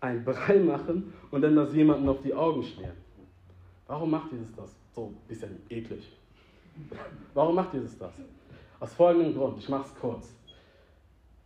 ein 0.00 0.24
Brei 0.24 0.58
machen 0.58 1.12
und 1.30 1.42
dann 1.42 1.56
das 1.56 1.74
jemanden 1.74 2.08
auf 2.08 2.22
die 2.22 2.34
Augen 2.34 2.62
schmieren? 2.62 2.96
Warum 3.86 4.10
macht 4.10 4.32
Jesus 4.32 4.52
das? 4.54 4.74
So 4.94 5.06
ein 5.06 5.16
bisschen 5.28 5.60
eklig. 5.68 6.10
Warum 7.34 7.54
macht 7.54 7.74
Jesus 7.74 7.98
das? 7.98 8.12
Aus 8.84 8.92
folgendem 8.92 9.34
Grund, 9.34 9.56
ich 9.58 9.68
mache 9.70 9.86
es 9.86 9.94
kurz. 9.98 10.36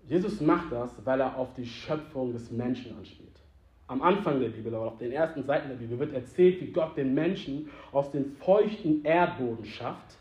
Jesus 0.09 0.41
macht 0.41 0.73
das, 0.73 0.91
weil 1.05 1.21
er 1.21 1.39
auf 1.39 1.55
die 1.55 1.65
Schöpfung 1.65 2.33
des 2.33 2.51
Menschen 2.51 2.97
anspielt. 2.99 3.39
Am 3.87 4.03
Anfang 4.03 4.41
der 4.41 4.49
Bibel, 4.49 4.75
aber 4.75 4.87
auf 4.87 4.99
den 4.99 5.13
ersten 5.13 5.45
Seiten 5.45 5.69
der 5.69 5.77
Bibel 5.77 6.01
wird 6.01 6.15
erzählt, 6.15 6.61
wie 6.61 6.73
Gott 6.73 6.97
den 6.97 7.15
Menschen 7.15 7.71
aus 7.93 8.11
dem 8.11 8.33
feuchten 8.41 9.05
Erdboden 9.05 9.65
schafft 9.65 10.17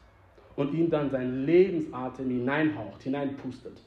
und 0.56 0.75
ihn 0.75 0.91
dann 0.91 1.10
seinen 1.10 1.47
Lebensatem 1.47 2.30
hineinhaucht, 2.30 3.01
hineinpustet. 3.01 3.82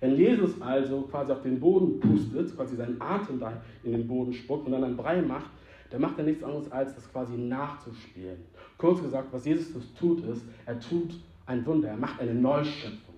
Wenn 0.00 0.16
Jesus 0.16 0.58
also 0.62 1.02
quasi 1.02 1.30
auf 1.30 1.42
den 1.42 1.60
Boden 1.60 2.00
pustet, 2.00 2.56
quasi 2.56 2.76
seinen 2.76 3.02
Atem 3.02 3.38
da 3.38 3.60
in 3.84 3.92
den 3.92 4.08
Boden 4.08 4.32
spuckt 4.32 4.64
und 4.64 4.72
dann 4.72 4.84
ein 4.84 4.96
Brei 4.96 5.20
macht, 5.20 5.50
dann 5.90 6.00
macht 6.00 6.16
er 6.16 6.24
nichts 6.24 6.42
anderes, 6.42 6.72
als 6.72 6.94
das 6.94 7.12
quasi 7.12 7.36
nachzuspielen. 7.36 8.38
Kurz 8.78 9.02
gesagt, 9.02 9.28
was 9.30 9.44
Jesus 9.44 9.92
tut, 9.92 10.24
ist, 10.24 10.46
er 10.64 10.80
tut 10.80 11.20
ein 11.52 11.66
Wunder, 11.66 11.88
er 11.88 11.96
macht 11.96 12.20
eine 12.20 12.34
Neuschöpfung. 12.34 13.14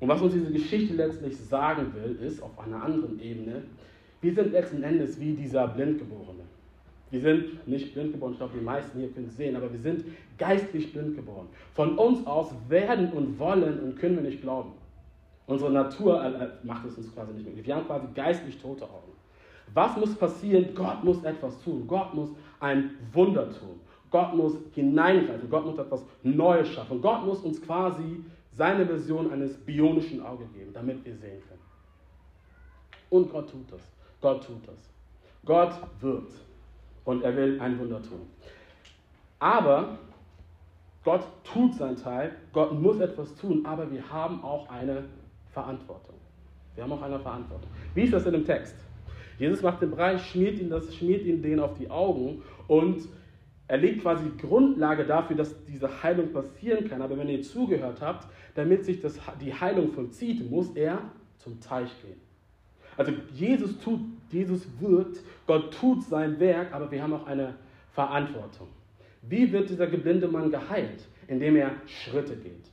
Und 0.00 0.08
was 0.08 0.20
uns 0.20 0.34
diese 0.34 0.52
Geschichte 0.52 0.94
letztlich 0.94 1.36
sagen 1.36 1.92
will, 1.94 2.16
ist 2.26 2.42
auf 2.42 2.58
einer 2.58 2.82
anderen 2.82 3.20
Ebene, 3.20 3.62
wir 4.20 4.34
sind 4.34 4.52
letzten 4.52 4.82
Endes 4.82 5.20
wie 5.20 5.34
dieser 5.34 5.68
Blindgeborene. 5.68 6.42
Wir 7.10 7.20
sind 7.20 7.66
nicht 7.68 7.94
blind 7.94 8.12
geboren, 8.12 8.32
ich 8.32 8.38
glaube, 8.38 8.58
die 8.58 8.64
meisten 8.64 8.98
hier 8.98 9.08
können 9.10 9.26
es 9.28 9.36
sehen, 9.36 9.54
aber 9.54 9.70
wir 9.70 9.78
sind 9.78 10.04
geistlich 10.36 10.92
blind 10.92 11.14
geboren. 11.14 11.46
Von 11.74 11.96
uns 11.96 12.26
aus 12.26 12.52
werden 12.68 13.12
und 13.12 13.38
wollen 13.38 13.78
und 13.80 13.98
können 13.98 14.16
wir 14.16 14.22
nicht 14.24 14.42
glauben. 14.42 14.72
Unsere 15.46 15.70
Natur 15.70 16.24
äh, 16.24 16.44
äh, 16.44 16.48
macht 16.64 16.86
es 16.86 16.96
uns 16.96 17.14
quasi 17.14 17.32
nicht 17.34 17.46
möglich. 17.46 17.66
Wir 17.66 17.76
haben 17.76 17.86
quasi 17.86 18.06
geistlich 18.14 18.58
tote 18.58 18.84
Augen. 18.84 19.12
Was 19.74 19.96
muss 19.96 20.14
passieren? 20.14 20.74
Gott 20.74 21.04
muss 21.04 21.22
etwas 21.22 21.62
tun. 21.62 21.86
Gott 21.86 22.14
muss 22.14 22.30
ein 22.60 22.90
Wunder 23.12 23.50
tun. 23.50 23.78
Gott 24.14 24.32
muss 24.32 24.56
hineingreifen. 24.76 25.50
Gott 25.50 25.66
muss 25.66 25.76
etwas 25.76 26.04
Neues 26.22 26.68
schaffen. 26.68 27.02
Gott 27.02 27.26
muss 27.26 27.40
uns 27.40 27.60
quasi 27.60 28.22
seine 28.52 28.86
Version 28.86 29.32
eines 29.32 29.56
bionischen 29.56 30.24
Auges 30.24 30.52
geben, 30.52 30.72
damit 30.72 31.04
wir 31.04 31.16
sehen 31.16 31.42
können. 31.48 31.60
Und 33.10 33.32
Gott 33.32 33.50
tut 33.50 33.72
das. 33.72 33.80
Gott 34.20 34.46
tut 34.46 34.68
das. 34.68 34.78
Gott 35.44 35.72
wird 36.00 36.30
und 37.04 37.24
er 37.24 37.36
will 37.36 37.60
ein 37.60 37.76
Wunder 37.76 38.00
tun. 38.00 38.20
Aber 39.40 39.98
Gott 41.02 41.26
tut 41.42 41.74
seinen 41.74 41.96
Teil, 41.96 42.36
Gott 42.52 42.72
muss 42.72 43.00
etwas 43.00 43.34
tun, 43.34 43.66
aber 43.66 43.90
wir 43.90 44.08
haben 44.12 44.44
auch 44.44 44.68
eine 44.68 45.06
Verantwortung. 45.50 46.14
Wir 46.76 46.84
haben 46.84 46.92
auch 46.92 47.02
eine 47.02 47.18
Verantwortung. 47.18 47.68
Wie 47.96 48.02
ist 48.02 48.12
das 48.12 48.24
in 48.26 48.32
dem 48.34 48.44
Text? 48.44 48.76
Jesus 49.40 49.60
macht 49.60 49.82
den 49.82 49.90
Brei, 49.90 50.18
schmiert 50.18 50.60
ihn, 50.60 50.70
das, 50.70 50.94
schmiert 50.94 51.24
ihn 51.24 51.42
den 51.42 51.58
auf 51.58 51.74
die 51.74 51.90
Augen 51.90 52.42
und 52.68 53.08
er 53.66 53.78
legt 53.78 54.02
quasi 54.02 54.24
die 54.24 54.46
Grundlage 54.46 55.04
dafür, 55.04 55.36
dass 55.36 55.54
diese 55.64 56.02
Heilung 56.02 56.32
passieren 56.32 56.88
kann. 56.88 57.00
Aber 57.00 57.16
wenn 57.16 57.28
ihr 57.28 57.42
zugehört 57.42 58.00
habt, 58.02 58.28
damit 58.54 58.84
sich 58.84 59.00
das, 59.00 59.18
die 59.40 59.54
Heilung 59.54 59.92
vollzieht, 59.92 60.50
muss 60.50 60.70
er 60.74 61.00
zum 61.38 61.60
Teich 61.60 61.90
gehen. 62.02 62.20
Also 62.96 63.12
Jesus 63.32 63.78
tut, 63.78 64.00
Jesus 64.30 64.66
wirkt, 64.80 65.20
Gott 65.46 65.72
tut 65.74 66.04
sein 66.04 66.38
Werk, 66.38 66.72
aber 66.72 66.90
wir 66.90 67.02
haben 67.02 67.14
auch 67.14 67.26
eine 67.26 67.54
Verantwortung. 67.92 68.68
Wie 69.22 69.50
wird 69.50 69.70
dieser 69.70 69.86
geblinde 69.86 70.28
Mann 70.28 70.50
geheilt? 70.50 71.06
Indem 71.26 71.56
er 71.56 71.72
Schritte 71.86 72.36
geht. 72.36 72.66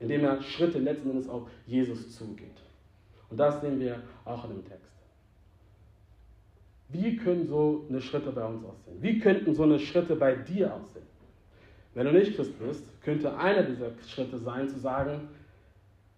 Indem 0.00 0.24
er 0.24 0.40
Schritte 0.40 0.78
letzten 0.78 1.10
Endes 1.10 1.28
auf 1.28 1.42
Jesus 1.66 2.16
zugeht. 2.16 2.62
Und 3.28 3.38
das 3.38 3.60
sehen 3.60 3.78
wir 3.78 4.02
auch 4.24 4.44
in 4.44 4.56
dem 4.56 4.64
Text. 4.64 4.87
Wie 6.90 7.16
können 7.16 7.46
so 7.46 7.84
eine 7.88 8.00
Schritte 8.00 8.30
bei 8.30 8.44
uns 8.44 8.64
aussehen? 8.64 8.96
Wie 9.00 9.18
könnten 9.18 9.54
so 9.54 9.64
eine 9.64 9.78
Schritte 9.78 10.16
bei 10.16 10.34
dir 10.34 10.74
aussehen? 10.74 11.06
Wenn 11.94 12.06
du 12.06 12.12
nicht 12.12 12.36
Christ 12.36 12.58
bist, 12.58 13.02
könnte 13.02 13.36
einer 13.36 13.62
dieser 13.62 13.90
Schritte 14.06 14.38
sein, 14.38 14.68
zu 14.68 14.78
sagen, 14.78 15.28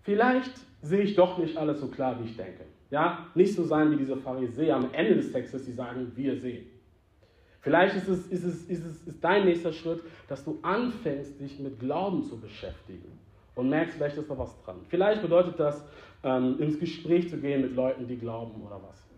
vielleicht 0.02 0.52
sehe 0.82 1.02
ich 1.02 1.14
doch 1.14 1.38
nicht 1.38 1.56
alles 1.56 1.80
so 1.80 1.88
klar, 1.88 2.18
wie 2.20 2.28
ich 2.28 2.36
denke. 2.36 2.64
Ja, 2.90 3.26
nicht 3.34 3.54
so 3.54 3.64
sein 3.64 3.90
wie 3.90 3.96
diese 3.96 4.16
Pharisäer 4.16 4.76
am 4.76 4.92
Ende 4.92 5.16
des 5.16 5.32
Textes, 5.32 5.64
die 5.64 5.72
sagen, 5.72 6.12
wir 6.14 6.36
sehen. 6.36 6.66
Vielleicht 7.60 7.96
ist, 7.96 8.08
es, 8.08 8.26
ist, 8.28 8.44
es, 8.44 8.64
ist, 8.64 8.86
es, 8.86 9.06
ist 9.06 9.22
dein 9.22 9.44
nächster 9.44 9.72
Schritt, 9.72 10.02
dass 10.28 10.44
du 10.44 10.58
anfängst, 10.62 11.38
dich 11.40 11.58
mit 11.58 11.78
Glauben 11.78 12.24
zu 12.24 12.40
beschäftigen 12.40 13.18
und 13.54 13.68
merkst, 13.68 13.96
vielleicht 13.96 14.16
ist 14.16 14.30
da 14.30 14.38
was 14.38 14.60
dran. 14.62 14.76
Vielleicht 14.88 15.22
bedeutet 15.22 15.60
das, 15.60 15.84
ähm, 16.22 16.58
ins 16.58 16.78
Gespräch 16.78 17.28
zu 17.28 17.36
gehen 17.38 17.62
mit 17.62 17.74
Leuten, 17.74 18.06
die 18.06 18.16
glauben 18.16 18.62
oder 18.62 18.80
was. 18.82 19.09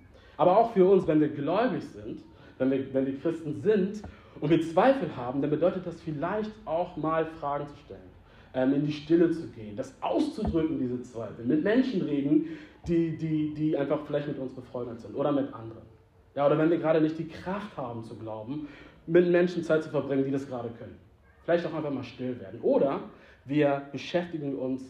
Aber 0.42 0.58
auch 0.58 0.72
für 0.72 0.84
uns, 0.84 1.06
wenn 1.06 1.20
wir 1.20 1.28
gläubig 1.28 1.84
sind, 1.84 2.20
wenn 2.58 2.72
wir, 2.72 2.92
wenn 2.92 3.06
wir 3.06 3.16
Christen 3.20 3.62
sind 3.62 4.02
und 4.40 4.50
wir 4.50 4.60
Zweifel 4.60 5.16
haben, 5.16 5.40
dann 5.40 5.50
bedeutet 5.50 5.86
das 5.86 6.00
vielleicht 6.00 6.50
auch 6.64 6.96
mal 6.96 7.26
Fragen 7.26 7.68
zu 7.68 7.76
stellen, 7.76 8.10
ähm, 8.52 8.74
in 8.74 8.84
die 8.84 8.90
Stille 8.90 9.30
zu 9.30 9.46
gehen, 9.52 9.76
das 9.76 9.94
auszudrücken, 10.00 10.80
diese 10.80 11.00
Zweifel, 11.02 11.44
mit 11.44 11.62
Menschen 11.62 12.02
reden, 12.02 12.58
die, 12.88 13.16
die, 13.16 13.54
die 13.54 13.78
einfach 13.78 14.00
vielleicht 14.04 14.26
mit 14.26 14.38
uns 14.40 14.52
befreundet 14.52 14.98
sind 14.98 15.14
oder 15.14 15.30
mit 15.30 15.54
anderen. 15.54 15.86
Ja, 16.34 16.46
oder 16.46 16.58
wenn 16.58 16.70
wir 16.70 16.78
gerade 16.78 17.00
nicht 17.00 17.16
die 17.20 17.28
Kraft 17.28 17.76
haben 17.76 18.02
zu 18.02 18.16
glauben, 18.16 18.66
mit 19.06 19.30
Menschen 19.30 19.62
Zeit 19.62 19.84
zu 19.84 19.90
verbringen, 19.90 20.24
die 20.24 20.32
das 20.32 20.48
gerade 20.48 20.70
können. 20.70 20.98
Vielleicht 21.44 21.64
auch 21.66 21.74
einfach 21.74 21.92
mal 21.92 22.02
still 22.02 22.40
werden. 22.40 22.60
Oder 22.62 22.98
wir 23.44 23.82
beschäftigen 23.92 24.56
uns 24.56 24.82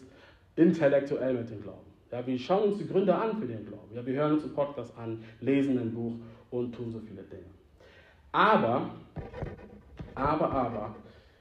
intellektuell 0.55 1.35
mit 1.35 1.47
dem 1.51 1.61
Glauben. 1.61 1.92
Ja, 2.13 2.23
wir 2.27 2.37
schauen 2.37 2.69
uns 2.69 2.77
die 2.77 2.87
Gründe 2.87 3.15
an 3.15 3.39
für 3.39 3.47
den 3.47 3.65
Glauben. 3.65 3.89
Ja, 3.91 4.05
wir 4.05 4.13
hören 4.13 4.33
uns 4.33 4.43
einen 4.43 4.53
Podcast 4.53 4.95
an, 4.95 5.23
lesen 5.41 5.79
ein 5.79 5.91
Buch 5.91 6.13
und 6.51 6.71
tun 6.75 6.91
so 6.91 6.99
viele 6.99 7.23
Dinge. 7.23 7.49
Aber, 8.31 8.91
aber, 10.13 10.51
aber, 10.51 10.95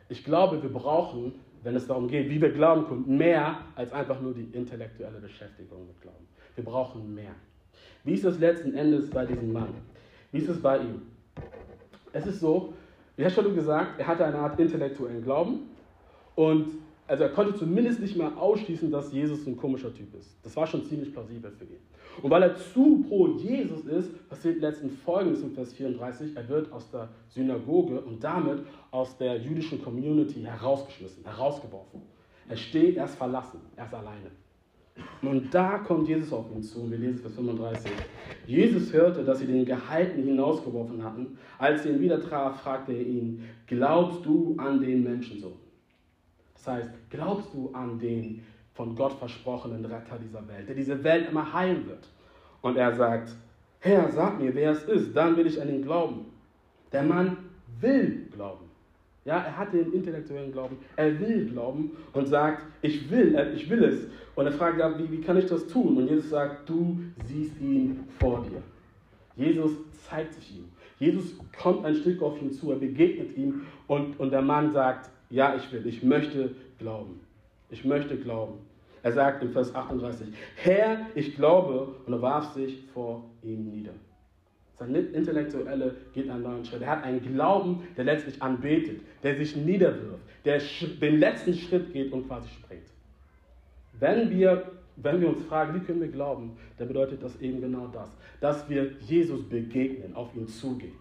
ich 0.08 0.24
glaube, 0.24 0.62
wir 0.62 0.72
brauchen, 0.72 1.34
wenn 1.62 1.76
es 1.76 1.86
darum 1.86 2.08
geht, 2.08 2.30
wie 2.30 2.40
wir 2.40 2.50
glauben 2.50 2.86
können, 2.86 3.18
mehr 3.18 3.58
als 3.76 3.92
einfach 3.92 4.18
nur 4.22 4.32
die 4.32 4.48
intellektuelle 4.54 5.18
Beschäftigung 5.18 5.86
mit 5.88 6.00
Glauben. 6.00 6.26
Wir 6.54 6.64
brauchen 6.64 7.14
mehr. 7.14 7.34
Wie 8.04 8.14
ist 8.14 8.24
es 8.24 8.38
letzten 8.38 8.72
Endes 8.72 9.10
bei 9.10 9.26
diesem 9.26 9.52
Mann? 9.52 9.74
Wie 10.30 10.38
ist 10.38 10.48
es 10.48 10.62
bei 10.62 10.78
ihm? 10.78 11.02
Es 12.14 12.26
ist 12.26 12.40
so, 12.40 12.72
wie 13.18 13.26
hast 13.26 13.34
schon 13.34 13.54
gesagt, 13.54 14.00
er 14.00 14.06
hatte 14.06 14.24
eine 14.24 14.38
Art 14.38 14.58
intellektuellen 14.58 15.22
Glauben 15.22 15.68
und 16.34 16.70
also 17.06 17.24
er 17.24 17.30
konnte 17.30 17.54
zumindest 17.54 18.00
nicht 18.00 18.16
mehr 18.16 18.36
ausschließen, 18.36 18.90
dass 18.90 19.12
Jesus 19.12 19.46
ein 19.46 19.56
komischer 19.56 19.92
Typ 19.92 20.14
ist. 20.14 20.36
Das 20.42 20.56
war 20.56 20.66
schon 20.66 20.84
ziemlich 20.84 21.12
plausibel 21.12 21.50
für 21.50 21.64
ihn. 21.64 21.80
Und 22.22 22.30
weil 22.30 22.42
er 22.42 22.56
zu 22.56 23.04
pro 23.08 23.28
Jesus 23.28 23.84
ist, 23.86 24.28
passiert 24.28 24.60
letztens 24.60 24.94
Folgendes 25.04 25.42
in 25.42 25.50
Vers 25.52 25.72
34. 25.72 26.36
Er 26.36 26.48
wird 26.48 26.72
aus 26.72 26.90
der 26.90 27.08
Synagoge 27.28 28.00
und 28.00 28.22
damit 28.22 28.60
aus 28.90 29.16
der 29.16 29.38
jüdischen 29.38 29.82
Community 29.82 30.42
herausgeschmissen, 30.42 31.24
herausgeworfen. 31.24 32.02
Er 32.48 32.56
steht, 32.56 32.96
er 32.96 33.06
ist 33.06 33.14
verlassen, 33.14 33.60
er 33.76 33.86
ist 33.86 33.94
alleine. 33.94 34.30
Und 35.22 35.54
da 35.54 35.78
kommt 35.78 36.06
Jesus 36.06 36.32
auf 36.32 36.50
ihn 36.54 36.62
zu, 36.62 36.82
und 36.82 36.90
wir 36.90 36.98
lesen 36.98 37.18
Vers 37.18 37.34
35. 37.34 37.90
Jesus 38.46 38.92
hörte, 38.92 39.24
dass 39.24 39.38
sie 39.38 39.46
den 39.46 39.64
Gehalten 39.64 40.22
hinausgeworfen 40.22 41.02
hatten. 41.02 41.38
Als 41.58 41.82
sie 41.82 41.90
ihn 41.90 42.00
wieder 42.00 42.20
traf, 42.20 42.60
fragte 42.60 42.92
er 42.92 43.00
ihn, 43.00 43.42
glaubst 43.66 44.24
du 44.26 44.54
an 44.58 44.80
den 44.80 45.02
Menschensohn? 45.02 45.61
Das 46.64 46.74
heißt, 46.74 46.90
glaubst 47.10 47.52
du 47.52 47.70
an 47.72 47.98
den 47.98 48.42
von 48.74 48.94
Gott 48.94 49.12
versprochenen 49.18 49.84
Retter 49.84 50.18
dieser 50.18 50.46
Welt, 50.46 50.68
der 50.68 50.76
diese 50.76 51.02
Welt 51.02 51.28
immer 51.30 51.52
heilen 51.52 51.86
wird? 51.86 52.08
Und 52.60 52.76
er 52.76 52.94
sagt, 52.94 53.34
Herr, 53.80 54.08
sag 54.12 54.38
mir, 54.38 54.54
wer 54.54 54.70
es 54.70 54.84
ist, 54.84 55.14
dann 55.16 55.36
will 55.36 55.46
ich 55.46 55.60
an 55.60 55.68
ihn 55.68 55.82
glauben. 55.82 56.26
Der 56.92 57.02
Mann 57.02 57.36
will 57.80 58.28
glauben. 58.32 58.66
Ja, 59.24 59.38
er 59.38 59.56
hat 59.56 59.72
den 59.72 59.92
intellektuellen 59.92 60.52
Glauben, 60.52 60.76
er 60.96 61.18
will 61.20 61.48
glauben 61.48 61.92
und 62.12 62.26
sagt, 62.26 62.64
ich 62.82 63.08
will, 63.08 63.36
äh, 63.36 63.52
ich 63.52 63.70
will 63.70 63.84
es. 63.84 64.08
Und 64.34 64.46
er 64.46 64.52
fragt, 64.52 64.78
wie, 64.98 65.12
wie 65.12 65.20
kann 65.20 65.36
ich 65.36 65.46
das 65.46 65.66
tun? 65.68 65.96
Und 65.96 66.08
Jesus 66.08 66.30
sagt, 66.30 66.68
du 66.68 66.98
siehst 67.26 67.60
ihn 67.60 68.00
vor 68.18 68.44
dir. 68.44 68.62
Jesus 69.36 69.72
zeigt 70.08 70.34
sich 70.34 70.56
ihm. 70.56 70.64
Jesus 70.98 71.36
kommt 71.60 71.84
ein 71.84 71.94
Stück 71.94 72.20
auf 72.20 72.40
ihn 72.42 72.52
zu, 72.52 72.72
er 72.72 72.78
begegnet 72.78 73.36
ihm 73.36 73.62
und, 73.86 74.18
und 74.18 74.30
der 74.30 74.42
Mann 74.42 74.72
sagt, 74.72 75.10
ja, 75.32 75.56
ich 75.56 75.72
will, 75.72 75.86
ich 75.86 76.02
möchte 76.02 76.50
glauben. 76.78 77.20
Ich 77.70 77.84
möchte 77.84 78.16
glauben. 78.16 78.58
Er 79.02 79.12
sagt 79.12 79.42
in 79.42 79.50
Vers 79.50 79.74
38, 79.74 80.28
Herr, 80.56 81.06
ich 81.14 81.34
glaube, 81.34 81.88
und 82.06 82.12
er 82.12 82.22
warf 82.22 82.52
sich 82.52 82.84
vor 82.92 83.24
ihm 83.42 83.70
nieder. 83.70 83.92
Sein 84.78 84.94
Intellektuelle 84.94 85.94
geht 86.12 86.28
einen 86.28 86.42
neuen 86.42 86.64
Schritt. 86.64 86.82
Er 86.82 86.90
hat 86.90 87.04
einen 87.04 87.22
Glauben, 87.22 87.82
der 87.96 88.04
letztlich 88.04 88.40
anbetet, 88.42 89.00
der 89.22 89.36
sich 89.36 89.56
niederwirft, 89.56 90.22
der 90.44 90.60
den 91.00 91.18
letzten 91.18 91.54
Schritt 91.54 91.92
geht 91.92 92.12
und 92.12 92.28
quasi 92.28 92.48
springt. 92.48 92.82
Wenn 93.98 94.30
wir, 94.30 94.70
wenn 94.96 95.20
wir 95.20 95.28
uns 95.28 95.44
fragen, 95.44 95.80
wie 95.80 95.84
können 95.84 96.00
wir 96.00 96.08
glauben, 96.08 96.56
dann 96.76 96.88
bedeutet 96.88 97.22
das 97.22 97.40
eben 97.40 97.60
genau 97.60 97.86
das, 97.86 98.10
dass 98.40 98.68
wir 98.68 98.92
Jesus 99.00 99.48
begegnen, 99.48 100.14
auf 100.14 100.34
ihn 100.34 100.46
zugehen. 100.46 100.94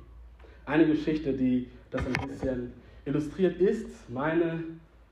Eine 0.66 0.86
Geschichte, 0.86 1.34
die 1.34 1.68
das 1.90 2.06
ein 2.06 2.28
bisschen 2.28 2.74
illustriert, 3.06 3.60
ist 3.60 4.10
meine, 4.10 4.64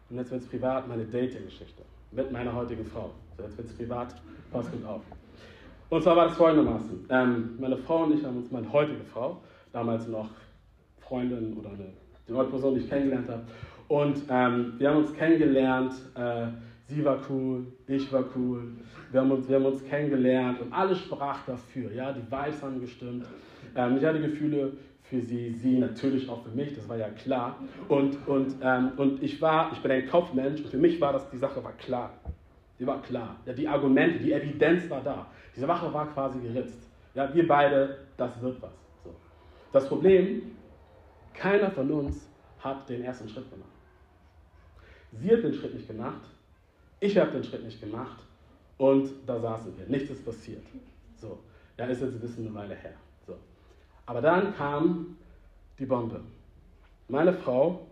und 0.09 0.17
jetzt 0.17 0.31
wird 0.31 0.41
es 0.41 0.47
privat, 0.47 0.87
meine 0.87 1.05
Dating-Geschichte 1.05 1.83
mit 2.11 2.31
meiner 2.31 2.53
heutigen 2.53 2.85
Frau. 2.85 3.11
So, 3.37 3.43
jetzt 3.43 3.57
wird 3.57 3.67
es 3.67 3.73
privat, 3.73 4.15
passt 4.51 4.71
gut 4.71 4.85
auf. 4.85 5.01
Und 5.89 6.03
zwar 6.03 6.15
war 6.15 6.27
das 6.27 6.37
folgendermaßen. 6.37 7.05
Ähm, 7.09 7.55
meine 7.59 7.77
Frau 7.77 8.03
und 8.03 8.13
ich 8.13 8.23
haben 8.23 8.37
uns, 8.37 8.51
meine 8.51 8.71
heutige 8.71 9.03
Frau, 9.03 9.41
damals 9.71 10.07
noch 10.07 10.29
Freundin 10.99 11.53
oder 11.57 11.69
eine, 11.69 11.93
die 12.27 12.31
neue 12.31 12.45
Person, 12.45 12.75
die 12.75 12.81
ich 12.81 12.89
kennengelernt 12.89 13.27
habe. 13.27 13.43
Und 13.87 14.21
ähm, 14.29 14.73
wir 14.77 14.89
haben 14.89 14.97
uns 14.97 15.13
kennengelernt. 15.13 15.93
Äh, 16.15 16.47
sie 16.87 17.03
war 17.03 17.19
cool, 17.29 17.65
ich 17.87 18.11
war 18.13 18.23
cool. 18.35 18.73
Wir 19.11 19.21
haben 19.21 19.31
uns, 19.31 19.49
wir 19.49 19.55
haben 19.55 19.65
uns 19.65 19.83
kennengelernt 19.83 20.61
und 20.61 20.71
alles 20.71 20.99
sprach 20.99 21.43
dafür. 21.47 21.91
Ja, 21.91 22.13
die 22.13 22.21
Vibes 22.21 22.61
haben 22.61 22.79
gestimmt. 22.79 23.25
Ähm, 23.75 23.97
ich 23.97 24.05
hatte 24.05 24.21
Gefühle 24.21 24.73
für 25.09 25.21
sie, 25.21 25.51
sie 25.53 25.79
natürlich 25.79 26.29
auch 26.29 26.43
für 26.43 26.51
mich, 26.51 26.75
das 26.75 26.87
war 26.87 26.97
ja 26.97 27.09
klar. 27.09 27.57
Und, 27.87 28.27
und, 28.27 28.55
ähm, 28.61 28.91
und 28.97 29.23
ich 29.23 29.41
war, 29.41 29.71
ich 29.73 29.79
bin 29.79 29.91
ein 29.91 30.07
Kopfmensch 30.07 30.61
und 30.61 30.69
für 30.69 30.77
mich 30.77 31.01
war 31.01 31.13
das, 31.13 31.29
die 31.31 31.37
Sache 31.37 31.63
war 31.63 31.73
klar. 31.73 32.13
Die 32.77 32.85
war 32.85 33.01
klar. 33.01 33.37
Ja, 33.45 33.53
die 33.53 33.67
Argumente, 33.67 34.19
die 34.19 34.31
Evidenz 34.31 34.89
war 34.89 35.01
da. 35.01 35.25
Diese 35.55 35.67
Wache 35.67 35.91
war 35.91 36.07
quasi 36.13 36.39
geritzt. 36.39 36.87
Ja, 37.15 37.33
wir 37.33 37.47
beide, 37.47 37.97
das 38.17 38.39
wird 38.41 38.61
was. 38.61 38.71
So. 39.03 39.13
Das 39.73 39.87
Problem, 39.87 40.43
keiner 41.33 41.71
von 41.71 41.91
uns 41.91 42.29
hat 42.59 42.87
den 42.87 43.03
ersten 43.03 43.27
Schritt 43.27 43.49
gemacht. 43.49 43.69
Sie 45.11 45.31
hat 45.31 45.43
den 45.43 45.53
Schritt 45.53 45.73
nicht 45.73 45.87
gemacht, 45.87 46.21
ich 46.99 47.17
habe 47.17 47.31
den 47.31 47.43
Schritt 47.43 47.63
nicht 47.63 47.81
gemacht 47.81 48.21
und 48.77 49.09
da 49.25 49.39
saßen 49.39 49.75
wir. 49.75 49.87
Nichts 49.87 50.11
ist 50.11 50.23
passiert. 50.23 50.63
So, 51.15 51.39
ja, 51.77 51.85
ist 51.85 52.01
jetzt 52.01 52.13
ein 52.13 52.19
bisschen 52.19 52.45
eine 52.45 52.55
Weile 52.55 52.75
her. 52.75 52.93
Aber 54.09 54.21
dann 54.21 54.55
kam 54.55 55.17
die 55.77 55.85
Bombe. 55.85 56.21
Meine 57.09 57.31
Frau 57.31 57.85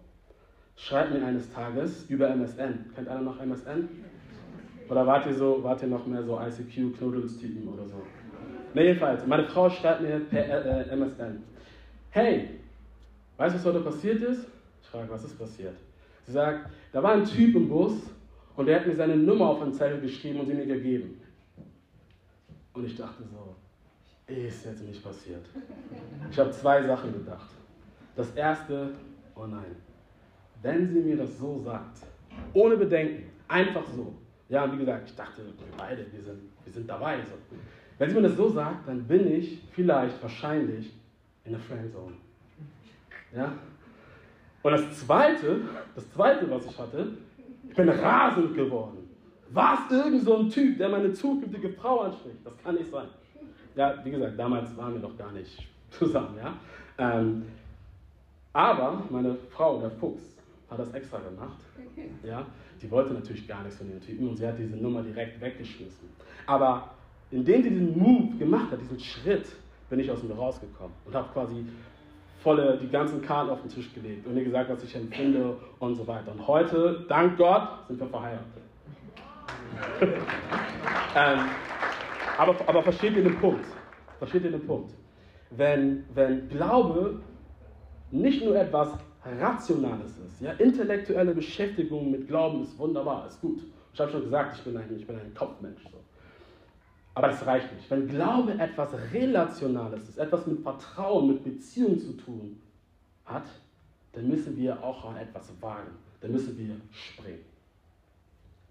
schreibt 0.75 1.13
mir 1.13 1.23
eines 1.23 1.53
Tages 1.53 2.09
über 2.09 2.27
MSN. 2.29 2.91
Kennt 2.95 3.07
einer 3.07 3.21
noch 3.21 3.39
MSN? 3.39 3.87
Oder 4.89 5.05
wart 5.05 5.27
ihr 5.27 5.35
so, 5.35 5.63
wart 5.63 5.83
ihr 5.83 5.89
noch 5.89 6.07
mehr 6.07 6.23
so 6.23 6.39
ICQ-Knuddels-Typen 6.39 7.67
oder 7.67 7.85
so? 7.85 8.01
Ne, 8.73 8.85
jedenfalls, 8.85 9.27
meine 9.27 9.43
Frau 9.43 9.69
schreibt 9.69 10.01
mir 10.01 10.19
per 10.21 10.65
äh, 10.65 10.89
MSN. 10.89 11.43
Hey, 12.09 12.49
weißt 13.37 13.53
du, 13.53 13.59
was 13.59 13.65
heute 13.67 13.81
passiert 13.81 14.23
ist? 14.23 14.47
Ich 14.81 14.89
frage, 14.89 15.11
was 15.11 15.23
ist 15.23 15.37
passiert? 15.37 15.75
Sie 16.25 16.31
sagt, 16.31 16.67
da 16.93 17.03
war 17.03 17.11
ein 17.11 17.25
Typ 17.25 17.55
im 17.55 17.69
Bus 17.69 17.93
und 18.55 18.65
der 18.65 18.79
hat 18.79 18.87
mir 18.87 18.95
seine 18.95 19.17
Nummer 19.17 19.49
auf 19.49 19.61
einen 19.61 19.73
Zettel 19.73 20.01
geschrieben 20.01 20.39
und 20.39 20.47
sie 20.47 20.55
mir 20.55 20.65
gegeben. 20.65 21.21
Und 22.73 22.85
ich 22.85 22.95
dachte 22.97 23.21
so, 23.21 23.55
ist 24.27 24.65
jetzt 24.65 24.83
nicht 24.83 25.03
passiert. 25.03 25.45
Ich 26.29 26.37
habe 26.37 26.51
zwei 26.51 26.83
Sachen 26.83 27.13
gedacht. 27.13 27.49
Das 28.15 28.31
erste, 28.31 28.91
oh 29.35 29.45
nein, 29.45 29.75
wenn 30.61 30.87
sie 30.91 30.99
mir 30.99 31.17
das 31.17 31.37
so 31.37 31.61
sagt, 31.63 31.99
ohne 32.53 32.75
Bedenken, 32.77 33.29
einfach 33.47 33.85
so, 33.95 34.13
ja, 34.49 34.71
wie 34.71 34.77
gesagt, 34.77 35.09
ich 35.09 35.15
dachte, 35.15 35.43
wir 35.45 35.53
beide, 35.77 36.05
wir 36.11 36.21
sind, 36.21 36.41
wir 36.63 36.73
sind 36.73 36.89
dabei. 36.89 37.17
So. 37.19 37.55
Wenn 37.97 38.09
sie 38.09 38.15
mir 38.15 38.23
das 38.23 38.35
so 38.35 38.49
sagt, 38.49 38.87
dann 38.87 39.03
bin 39.03 39.31
ich 39.31 39.61
vielleicht, 39.71 40.21
wahrscheinlich 40.21 40.93
in 41.45 41.51
der 41.51 41.61
Friendzone. 41.61 42.15
Ja? 43.35 43.53
Und 44.63 44.71
das 44.71 44.99
Zweite, 44.99 45.61
das 45.95 46.11
Zweite, 46.11 46.49
was 46.49 46.65
ich 46.65 46.77
hatte, 46.77 47.09
ich 47.69 47.75
bin 47.75 47.89
rasend 47.89 48.55
geworden. 48.55 49.09
War 49.49 49.85
es 49.85 49.95
irgend 49.95 50.23
so 50.23 50.43
Typ, 50.49 50.77
der 50.77 50.89
meine 50.89 51.13
zukünftige 51.13 51.69
Frau 51.69 52.01
anspricht? 52.01 52.39
Das 52.43 52.53
kann 52.57 52.75
nicht 52.75 52.89
sein. 52.89 53.07
Ja, 53.77 53.93
wie 54.03 54.09
gesagt, 54.09 54.37
damals 54.37 54.75
waren 54.75 54.93
wir 54.93 55.01
noch 55.01 55.15
gar 55.17 55.31
nicht 55.31 55.67
zusammen. 55.91 56.35
Ja? 56.37 56.53
Ähm, 56.97 57.43
aber 58.53 59.03
meine 59.09 59.35
Frau, 59.51 59.79
der 59.79 59.91
Fuchs, 59.91 60.23
hat 60.69 60.79
das 60.79 60.91
extra 60.93 61.19
gemacht. 61.19 61.59
Ja? 62.23 62.45
Die 62.81 62.89
wollte 62.89 63.13
natürlich 63.13 63.47
gar 63.47 63.61
nichts 63.63 63.77
von 63.77 63.87
dem 63.87 64.01
Typen 64.01 64.27
und 64.27 64.35
sie 64.35 64.47
hat 64.47 64.57
diese 64.57 64.75
Nummer 64.75 65.01
direkt 65.03 65.39
weggeschmissen. 65.39 66.09
Aber 66.47 66.89
indem 67.31 67.63
sie 67.63 67.69
diesen 67.69 67.97
Move 67.97 68.35
gemacht 68.37 68.71
hat, 68.71 68.81
diesen 68.81 68.99
Schritt, 68.99 69.45
bin 69.89 69.99
ich 69.99 70.11
aus 70.11 70.23
mir 70.23 70.33
rausgekommen 70.33 70.93
und 71.05 71.15
habe 71.15 71.29
quasi 71.31 71.65
volle 72.41 72.77
die 72.77 72.89
ganzen 72.89 73.21
Karten 73.21 73.49
auf 73.49 73.61
den 73.61 73.69
Tisch 73.69 73.93
gelegt 73.93 74.25
und 74.27 74.35
ihr 74.35 74.43
gesagt, 74.43 74.69
was 74.69 74.83
ich 74.83 74.95
empfinde 74.95 75.55
und 75.79 75.95
so 75.95 76.05
weiter. 76.07 76.31
Und 76.31 76.45
heute, 76.47 77.05
dank 77.07 77.37
Gott, 77.37 77.69
sind 77.87 77.99
wir 77.99 78.07
verheiratet. 78.07 78.63
ähm, 81.15 81.39
aber, 82.37 82.55
aber 82.67 82.83
versteht 82.83 83.15
ihr 83.15 83.23
den 83.23 83.39
Punkt? 83.39 83.65
Versteht 84.19 84.43
ihr 84.43 84.51
den 84.51 84.65
Punkt? 84.65 84.93
Wenn, 85.51 86.05
wenn 86.13 86.49
Glaube 86.49 87.21
nicht 88.11 88.43
nur 88.43 88.55
etwas 88.55 88.89
Rationales 89.39 90.17
ist. 90.17 90.41
Ja? 90.41 90.51
Intellektuelle 90.53 91.33
Beschäftigung 91.33 92.11
mit 92.11 92.27
Glauben 92.27 92.63
ist 92.63 92.77
wunderbar, 92.77 93.27
ist 93.27 93.41
gut. 93.41 93.61
Ich 93.93 93.99
habe 93.99 94.11
schon 94.11 94.23
gesagt, 94.23 94.57
ich 94.57 94.63
bin 94.63 94.77
ein, 94.77 94.95
ich 94.95 95.05
bin 95.05 95.17
ein 95.17 95.33
Kopfmensch. 95.33 95.83
So. 95.83 95.97
Aber 97.15 97.29
das 97.29 97.45
reicht 97.45 97.73
nicht. 97.73 97.89
Wenn 97.89 98.07
Glaube 98.07 98.53
etwas 98.53 98.89
Relationales 99.11 100.07
ist, 100.07 100.17
etwas 100.17 100.45
mit 100.45 100.61
Vertrauen, 100.61 101.27
mit 101.27 101.43
Beziehung 101.43 101.99
zu 101.99 102.13
tun 102.13 102.61
hat, 103.25 103.47
dann 104.13 104.27
müssen 104.27 104.55
wir 104.55 104.81
auch 104.83 105.05
an 105.05 105.17
etwas 105.17 105.51
wagen. 105.59 105.91
Dann 106.21 106.31
müssen 106.31 106.57
wir 106.57 106.75
springen. 106.91 107.45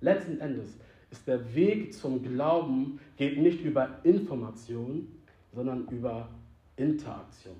Letzten 0.00 0.40
Endes 0.40 0.78
ist 1.10 1.26
der 1.26 1.54
Weg 1.54 1.94
zum 1.94 2.22
Glauben 2.22 3.00
geht 3.16 3.38
nicht 3.38 3.62
über 3.64 3.88
Information, 4.02 5.08
sondern 5.52 5.86
über 5.88 6.28
Interaktion. 6.76 7.56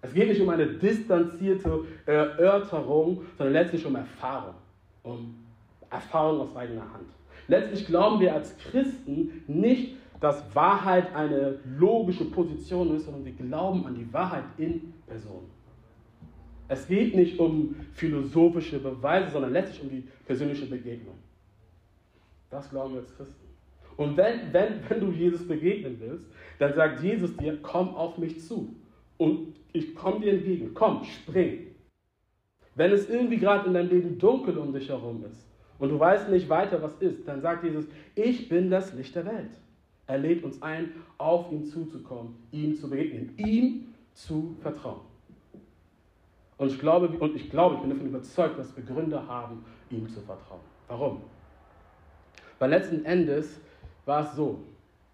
Es 0.00 0.14
geht 0.14 0.28
nicht 0.28 0.40
um 0.40 0.48
eine 0.48 0.66
distanzierte 0.66 1.84
Erörterung, 2.06 3.22
sondern 3.36 3.52
letztlich 3.52 3.84
um 3.84 3.96
Erfahrung. 3.96 4.54
Um 5.02 5.34
Erfahrung 5.90 6.40
aus 6.40 6.56
eigener 6.56 6.82
Hand. 6.92 7.08
Letztlich 7.48 7.86
glauben 7.86 8.20
wir 8.20 8.34
als 8.34 8.56
Christen 8.58 9.42
nicht, 9.46 9.96
dass 10.20 10.42
Wahrheit 10.54 11.14
eine 11.14 11.58
logische 11.78 12.24
Position 12.24 12.94
ist, 12.96 13.04
sondern 13.04 13.24
wir 13.24 13.32
glauben 13.32 13.86
an 13.86 13.94
die 13.94 14.12
Wahrheit 14.12 14.44
in 14.58 14.92
Person. 15.06 15.44
Es 16.68 16.86
geht 16.86 17.16
nicht 17.16 17.38
um 17.38 17.74
philosophische 17.94 18.78
Beweise, 18.78 19.30
sondern 19.30 19.52
letztlich 19.52 19.82
um 19.82 19.88
die 19.88 20.04
persönliche 20.26 20.66
Begegnung. 20.66 21.14
Das 22.50 22.70
glauben 22.70 22.94
wir 22.94 23.00
als 23.00 23.14
Christen. 23.16 23.48
Und 23.96 24.16
wenn, 24.16 24.52
wenn, 24.52 24.80
wenn 24.88 25.00
du 25.00 25.10
Jesus 25.10 25.46
begegnen 25.46 25.98
willst, 26.00 26.26
dann 26.58 26.72
sagt 26.74 27.02
Jesus 27.02 27.36
dir, 27.36 27.58
komm 27.62 27.94
auf 27.94 28.16
mich 28.16 28.40
zu 28.40 28.74
und 29.16 29.56
ich 29.72 29.94
komme 29.94 30.20
dir 30.20 30.34
entgegen. 30.34 30.72
Komm, 30.72 31.04
spring. 31.04 31.74
Wenn 32.74 32.92
es 32.92 33.10
irgendwie 33.10 33.38
gerade 33.38 33.66
in 33.66 33.74
deinem 33.74 33.90
Leben 33.90 34.18
dunkel 34.18 34.56
um 34.56 34.72
dich 34.72 34.88
herum 34.88 35.24
ist 35.24 35.48
und 35.80 35.88
du 35.90 35.98
weißt 35.98 36.28
nicht 36.30 36.48
weiter, 36.48 36.80
was 36.80 36.94
ist, 37.00 37.26
dann 37.26 37.40
sagt 37.40 37.64
Jesus, 37.64 37.86
ich 38.14 38.48
bin 38.48 38.70
das 38.70 38.94
Licht 38.94 39.16
der 39.16 39.26
Welt. 39.26 39.50
Er 40.06 40.18
lädt 40.18 40.42
uns 40.44 40.62
ein, 40.62 40.92
auf 41.18 41.50
ihn 41.52 41.64
zuzukommen, 41.64 42.36
ihm 42.52 42.76
zu 42.76 42.88
begegnen, 42.88 43.34
ihm 43.36 43.92
zu 44.14 44.56
vertrauen. 44.62 45.00
Und 46.56 46.72
ich 46.72 46.78
glaube, 46.78 47.08
und 47.08 47.36
ich 47.36 47.50
glaube, 47.50 47.76
ich 47.76 47.80
bin 47.80 47.90
davon 47.90 48.06
überzeugt, 48.06 48.58
dass 48.58 48.76
wir 48.76 48.84
Gründe 48.84 49.26
haben, 49.26 49.64
ihm 49.90 50.08
zu 50.08 50.20
vertrauen. 50.20 50.60
Warum? 50.86 51.22
Weil 52.58 52.70
letzten 52.70 53.04
Endes 53.04 53.60
war 54.04 54.24
es 54.24 54.34
so, 54.34 54.60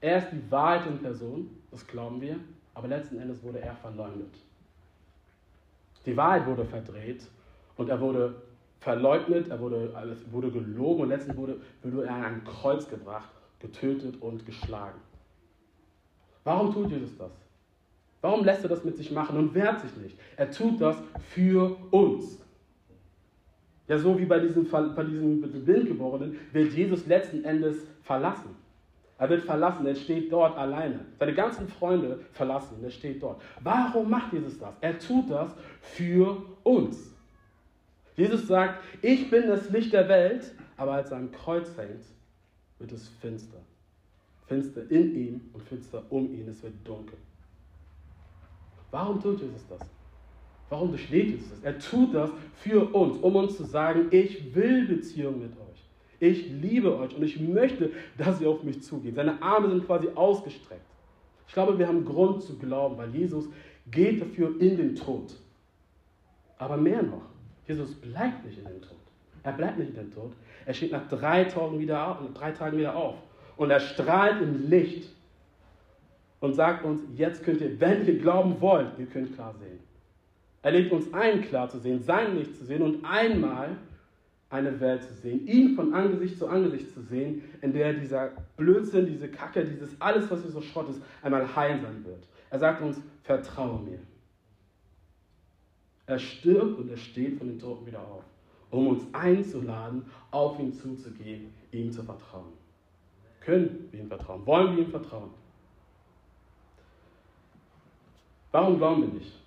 er 0.01 0.19
ist 0.19 0.31
die 0.33 0.51
Wahrheit 0.51 0.87
in 0.87 0.99
Person, 0.99 1.51
das 1.71 1.87
glauben 1.87 2.21
wir, 2.21 2.39
aber 2.75 2.89
letzten 2.89 3.19
Endes 3.19 3.43
wurde 3.43 3.61
er 3.61 3.75
verleugnet. 3.75 4.35
Die 6.07 6.17
Wahrheit 6.17 6.47
wurde 6.47 6.65
verdreht 6.65 7.23
und 7.77 7.89
er 7.89 8.01
wurde 8.01 8.35
verleugnet, 8.81 9.49
er 9.49 9.61
wurde, 9.61 9.95
es 10.13 10.33
wurde 10.33 10.51
gelogen 10.51 11.03
und 11.03 11.09
letztendlich 11.09 11.39
wurde, 11.39 11.61
wurde 11.83 12.07
er 12.07 12.15
an 12.15 12.25
ein 12.25 12.45
Kreuz 12.45 12.89
gebracht, 12.89 13.31
getötet 13.61 14.21
und 14.21 14.45
geschlagen. 14.45 15.01
Warum 16.45 16.73
tut 16.73 16.91
Jesus 16.91 17.17
das? 17.17 17.33
Warum 18.21 18.45
lässt 18.45 18.63
er 18.63 18.69
das 18.69 18.85
mit 18.85 18.97
sich 18.97 19.11
machen 19.11 19.39
und 19.39 19.55
wehrt 19.55 19.81
sich 19.81 19.97
nicht? 19.97 20.19
Er 20.37 20.51
tut 20.51 20.81
das 20.81 20.97
für 21.31 21.77
uns. 21.91 22.39
Ja, 23.87 23.99
so 23.99 24.19
wie 24.19 24.25
bei 24.25 24.39
diesem, 24.39 24.69
bei 24.71 25.05
diesem 25.05 25.43
Blindgeborenen 25.65 26.39
wird 26.53 26.73
Jesus 26.73 27.07
letzten 27.07 27.45
Endes 27.45 27.77
verlassen. 28.03 28.57
Er 29.19 29.29
wird 29.29 29.45
verlassen, 29.45 29.87
er 29.87 29.95
steht 29.95 30.33
dort 30.33 30.57
alleine. 30.57 31.01
Seine 31.19 31.35
ganzen 31.35 31.69
Freunde 31.69 32.21
verlassen, 32.33 32.83
er 32.83 32.91
steht 32.91 33.23
dort. 33.23 33.41
Warum 33.61 34.11
macht 34.11 34.33
Jesus 34.33 34.59
das? 34.59 34.75
Er 34.81 34.99
tut 34.99 35.31
das 35.31 35.55
für 35.81 36.43
uns. 36.63 37.15
Jesus 38.17 38.47
sagt, 38.47 38.83
ich 39.03 39.31
bin 39.31 39.47
das 39.49 39.71
Licht 39.71 39.93
der 39.93 40.09
Welt, 40.09 40.53
aber 40.77 40.93
als 40.95 41.11
er 41.11 41.19
am 41.19 41.31
Kreuz 41.31 41.77
hängt, 41.77 42.05
wird 42.79 42.93
es 42.93 43.09
finster. 43.21 43.59
Finster 44.47 44.83
in 44.91 45.15
ihm 45.15 45.41
und 45.53 45.63
finster 45.63 46.03
um 46.11 46.33
ihn, 46.35 46.49
es 46.49 46.63
wird 46.63 46.75
dunkel. 46.85 47.19
Warum 48.91 49.21
tut 49.21 49.41
Jesus 49.41 49.67
das? 49.69 49.81
Warum 50.69 50.91
durchlebt 50.91 51.31
Jesus 51.31 51.51
das? 51.51 51.63
Er 51.63 51.79
tut 51.79 52.15
das 52.15 52.31
für 52.57 52.95
uns, 52.95 53.19
um 53.19 53.37
uns 53.37 53.57
zu 53.57 53.65
sagen, 53.65 54.07
ich 54.11 54.55
will 54.55 54.87
Beziehung 54.87 55.41
mit 55.41 55.53
euch. 55.53 55.65
Ich 56.21 56.51
liebe 56.51 56.97
euch 56.97 57.15
und 57.15 57.23
ich 57.23 57.39
möchte, 57.41 57.91
dass 58.17 58.41
ihr 58.41 58.49
auf 58.49 58.63
mich 58.63 58.83
zugeht. 58.83 59.15
Seine 59.15 59.41
Arme 59.43 59.69
sind 59.69 59.87
quasi 59.87 60.09
ausgestreckt. 60.15 60.83
Ich 61.47 61.53
glaube, 61.53 61.79
wir 61.79 61.87
haben 61.87 62.05
Grund 62.05 62.43
zu 62.43 62.57
glauben, 62.57 62.97
weil 62.97 63.15
Jesus 63.15 63.49
geht 63.91 64.21
dafür 64.21 64.61
in 64.61 64.77
den 64.77 64.95
Tod. 64.95 65.35
Aber 66.59 66.77
mehr 66.77 67.03
noch, 67.03 67.23
Jesus 67.67 67.95
bleibt 67.95 68.45
nicht 68.47 68.59
in 68.59 68.65
dem 68.65 68.81
Tod. 68.81 68.97
Er 69.43 69.53
bleibt 69.53 69.79
nicht 69.79 69.91
in 69.91 69.97
dem 69.97 70.11
Tod. 70.11 70.33
Er 70.65 70.73
steht 70.73 70.93
nach 70.93 71.07
drei 71.09 71.45
Tagen 71.45 71.79
wieder 71.79 72.19
drei 72.33 72.53
Tagen 72.53 72.79
wieder 72.79 72.97
auf. 72.97 73.17
Und 73.57 73.71
er 73.71 73.81
strahlt 73.81 74.41
im 74.41 74.69
Licht 74.69 75.11
und 76.41 76.55
sagt 76.55 76.85
uns, 76.85 77.03
jetzt 77.15 77.45
könnt 77.45 77.61
ihr, 77.61 77.79
wenn 77.81 78.07
ihr 78.07 78.19
glauben 78.19 78.61
wollt, 78.61 78.99
ihr 78.99 79.07
könnt 79.07 79.35
klar 79.35 79.55
sehen. 79.59 79.79
Er 80.65 80.71
lädt 80.71 80.91
uns 80.91 81.13
ein, 81.13 81.43
klar 81.43 81.69
zu 81.69 81.79
sehen, 81.79 82.01
sein 82.01 82.39
Licht 82.39 82.57
zu 82.57 82.65
sehen 82.65 82.81
und 82.81 83.05
einmal 83.05 83.77
eine 84.49 84.81
Welt 84.81 85.03
zu 85.03 85.13
sehen, 85.13 85.47
ihn 85.47 85.77
von 85.77 85.93
Angesicht 85.93 86.39
zu 86.39 86.49
Angesicht 86.49 86.91
zu 86.91 87.03
sehen, 87.03 87.43
in 87.61 87.75
der 87.75 87.93
dieser 87.93 88.31
Blödsinn, 88.57 89.07
diese 89.07 89.29
Kacke, 89.29 89.63
dieses 89.63 90.01
alles, 90.01 90.31
was 90.31 90.41
hier 90.41 90.51
so 90.51 90.63
Schrott 90.63 90.89
ist, 90.89 91.03
einmal 91.21 91.55
heil 91.55 91.79
sein 91.83 92.03
wird. 92.07 92.27
Er 92.49 92.59
sagt 92.59 92.81
uns, 92.81 92.99
vertraue 93.25 93.83
mir. 93.83 93.99
Er 96.07 96.19
stirbt 96.19 96.79
und 96.79 96.89
er 96.89 96.97
steht 96.97 97.37
von 97.37 97.47
den 97.47 97.59
Toten 97.59 97.85
wieder 97.85 98.01
auf, 98.01 98.25
um 98.71 98.87
uns 98.87 99.03
einzuladen, 99.13 100.07
auf 100.31 100.59
ihn 100.59 100.73
zuzugehen, 100.73 101.53
ihm 101.73 101.93
zu 101.93 102.03
vertrauen. 102.03 102.55
Können 103.41 103.89
wir 103.91 104.01
ihm 104.01 104.09
vertrauen? 104.09 104.47
Wollen 104.47 104.77
wir 104.79 104.85
ihm 104.85 104.91
vertrauen? 104.91 105.29
Warum 108.51 108.79
glauben 108.79 109.03
wir 109.03 109.09
nicht? 109.09 109.44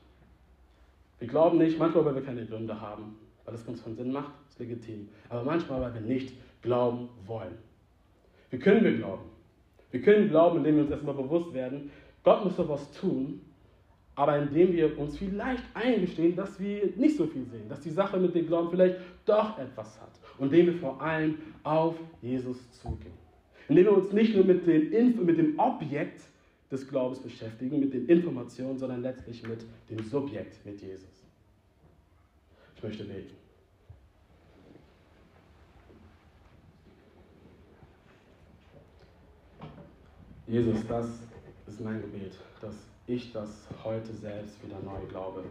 Wir 1.19 1.27
glauben 1.27 1.57
nicht, 1.57 1.79
manchmal, 1.79 2.05
weil 2.05 2.15
wir 2.15 2.21
keine 2.21 2.45
Gründe 2.45 2.79
haben, 2.79 3.17
weil 3.45 3.55
es 3.55 3.67
uns 3.67 3.81
von 3.81 3.95
Sinn 3.95 4.11
macht, 4.11 4.31
ist 4.49 4.59
legitim. 4.59 5.09
Aber 5.29 5.43
manchmal, 5.43 5.81
weil 5.81 5.93
wir 5.95 6.01
nicht 6.01 6.35
glauben 6.61 7.09
wollen. 7.25 7.57
Wie 8.49 8.59
können 8.59 8.83
wir 8.83 8.97
glauben? 8.97 9.23
Wir 9.91 10.01
können 10.01 10.29
glauben, 10.29 10.57
indem 10.57 10.75
wir 10.75 10.81
uns 10.83 10.91
erstmal 10.91 11.15
bewusst 11.15 11.53
werden, 11.53 11.91
Gott 12.23 12.43
muss 12.43 12.55
doch 12.57 12.69
was 12.69 12.91
tun, 12.91 13.41
aber 14.15 14.37
indem 14.37 14.73
wir 14.73 14.97
uns 14.97 15.17
vielleicht 15.17 15.63
eingestehen, 15.73 16.35
dass 16.35 16.59
wir 16.59 16.89
nicht 16.95 17.17
so 17.17 17.27
viel 17.27 17.45
sehen, 17.45 17.69
dass 17.69 17.81
die 17.81 17.91
Sache 17.91 18.17
mit 18.17 18.35
dem 18.35 18.47
Glauben 18.47 18.69
vielleicht 18.69 18.97
doch 19.25 19.57
etwas 19.59 19.99
hat. 20.01 20.19
Und 20.37 20.51
indem 20.51 20.67
wir 20.67 20.73
vor 20.79 21.01
allem 21.01 21.37
auf 21.63 21.95
Jesus 22.21 22.71
zugehen. 22.71 23.13
Indem 23.69 23.85
wir 23.85 23.93
uns 23.93 24.11
nicht 24.11 24.35
nur 24.35 24.45
mit, 24.45 24.65
den, 24.65 25.25
mit 25.25 25.37
dem 25.37 25.57
Objekt 25.59 26.21
des 26.71 26.87
Glaubens 26.87 27.19
beschäftigen, 27.19 27.79
mit 27.79 27.93
den 27.93 28.07
Informationen, 28.07 28.77
sondern 28.77 29.01
letztlich 29.01 29.47
mit 29.47 29.65
dem 29.89 30.03
Subjekt, 30.03 30.65
mit 30.65 30.81
Jesus. 30.81 31.23
Ich 32.75 32.83
möchte 32.83 33.05
beten. 33.05 33.35
Jesus, 40.47 40.85
das 40.87 41.07
ist 41.67 41.81
mein 41.81 42.01
Gebet, 42.01 42.33
dass 42.61 42.75
ich 43.05 43.33
das 43.33 43.67
heute 43.83 44.13
selbst 44.13 44.63
wieder 44.65 44.79
neu 44.79 45.05
glaube. 45.09 45.43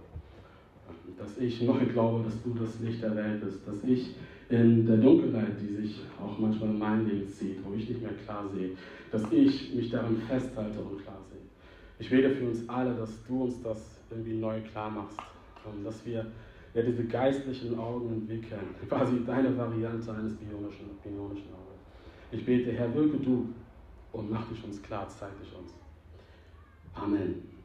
Dass 1.18 1.38
ich 1.38 1.62
neu 1.62 1.84
glaube, 1.86 2.24
dass 2.24 2.42
du 2.42 2.54
das 2.54 2.80
Licht 2.80 3.02
der 3.02 3.16
Welt 3.16 3.42
bist. 3.42 3.66
Dass 3.66 3.82
ich 3.84 4.14
in 4.48 4.86
der 4.86 4.98
Dunkelheit, 4.98 5.60
die 5.60 5.74
sich 5.74 6.00
auch 6.22 6.38
manchmal 6.38 6.70
in 6.70 6.78
mein 6.78 7.08
Leben 7.08 7.28
zieht, 7.28 7.58
wo 7.64 7.74
ich 7.74 7.88
nicht 7.88 8.02
mehr 8.02 8.12
klar 8.24 8.44
sehe, 8.54 8.70
dass 9.10 9.22
ich 9.32 9.74
mich 9.74 9.90
daran 9.90 10.16
festhalte 10.28 10.78
und 10.80 11.02
klar 11.02 11.20
sehe. 11.30 11.40
Ich 11.98 12.10
bete 12.10 12.30
für 12.30 12.46
uns 12.46 12.68
alle, 12.68 12.94
dass 12.94 13.24
du 13.26 13.44
uns 13.44 13.62
das 13.62 13.98
irgendwie 14.10 14.34
neu 14.34 14.60
klar 14.60 14.90
machst. 14.90 15.18
Dass 15.84 16.06
wir 16.06 16.26
ja, 16.74 16.82
diese 16.82 17.04
geistlichen 17.04 17.78
Augen 17.78 18.08
entwickeln. 18.08 18.74
Quasi 18.88 19.24
deine 19.26 19.56
Variante 19.56 20.12
eines 20.12 20.34
bionischen, 20.34 20.86
bionischen 21.02 21.46
Auges. 21.46 21.80
Ich 22.30 22.44
bete, 22.44 22.72
Herr, 22.72 22.94
wirke 22.94 23.16
du 23.16 23.48
und 24.12 24.30
mach 24.30 24.48
dich 24.48 24.62
uns 24.62 24.80
klar, 24.82 25.08
zeig 25.08 25.30
dich 25.40 25.52
uns. 25.56 25.74
Amen. 26.94 27.55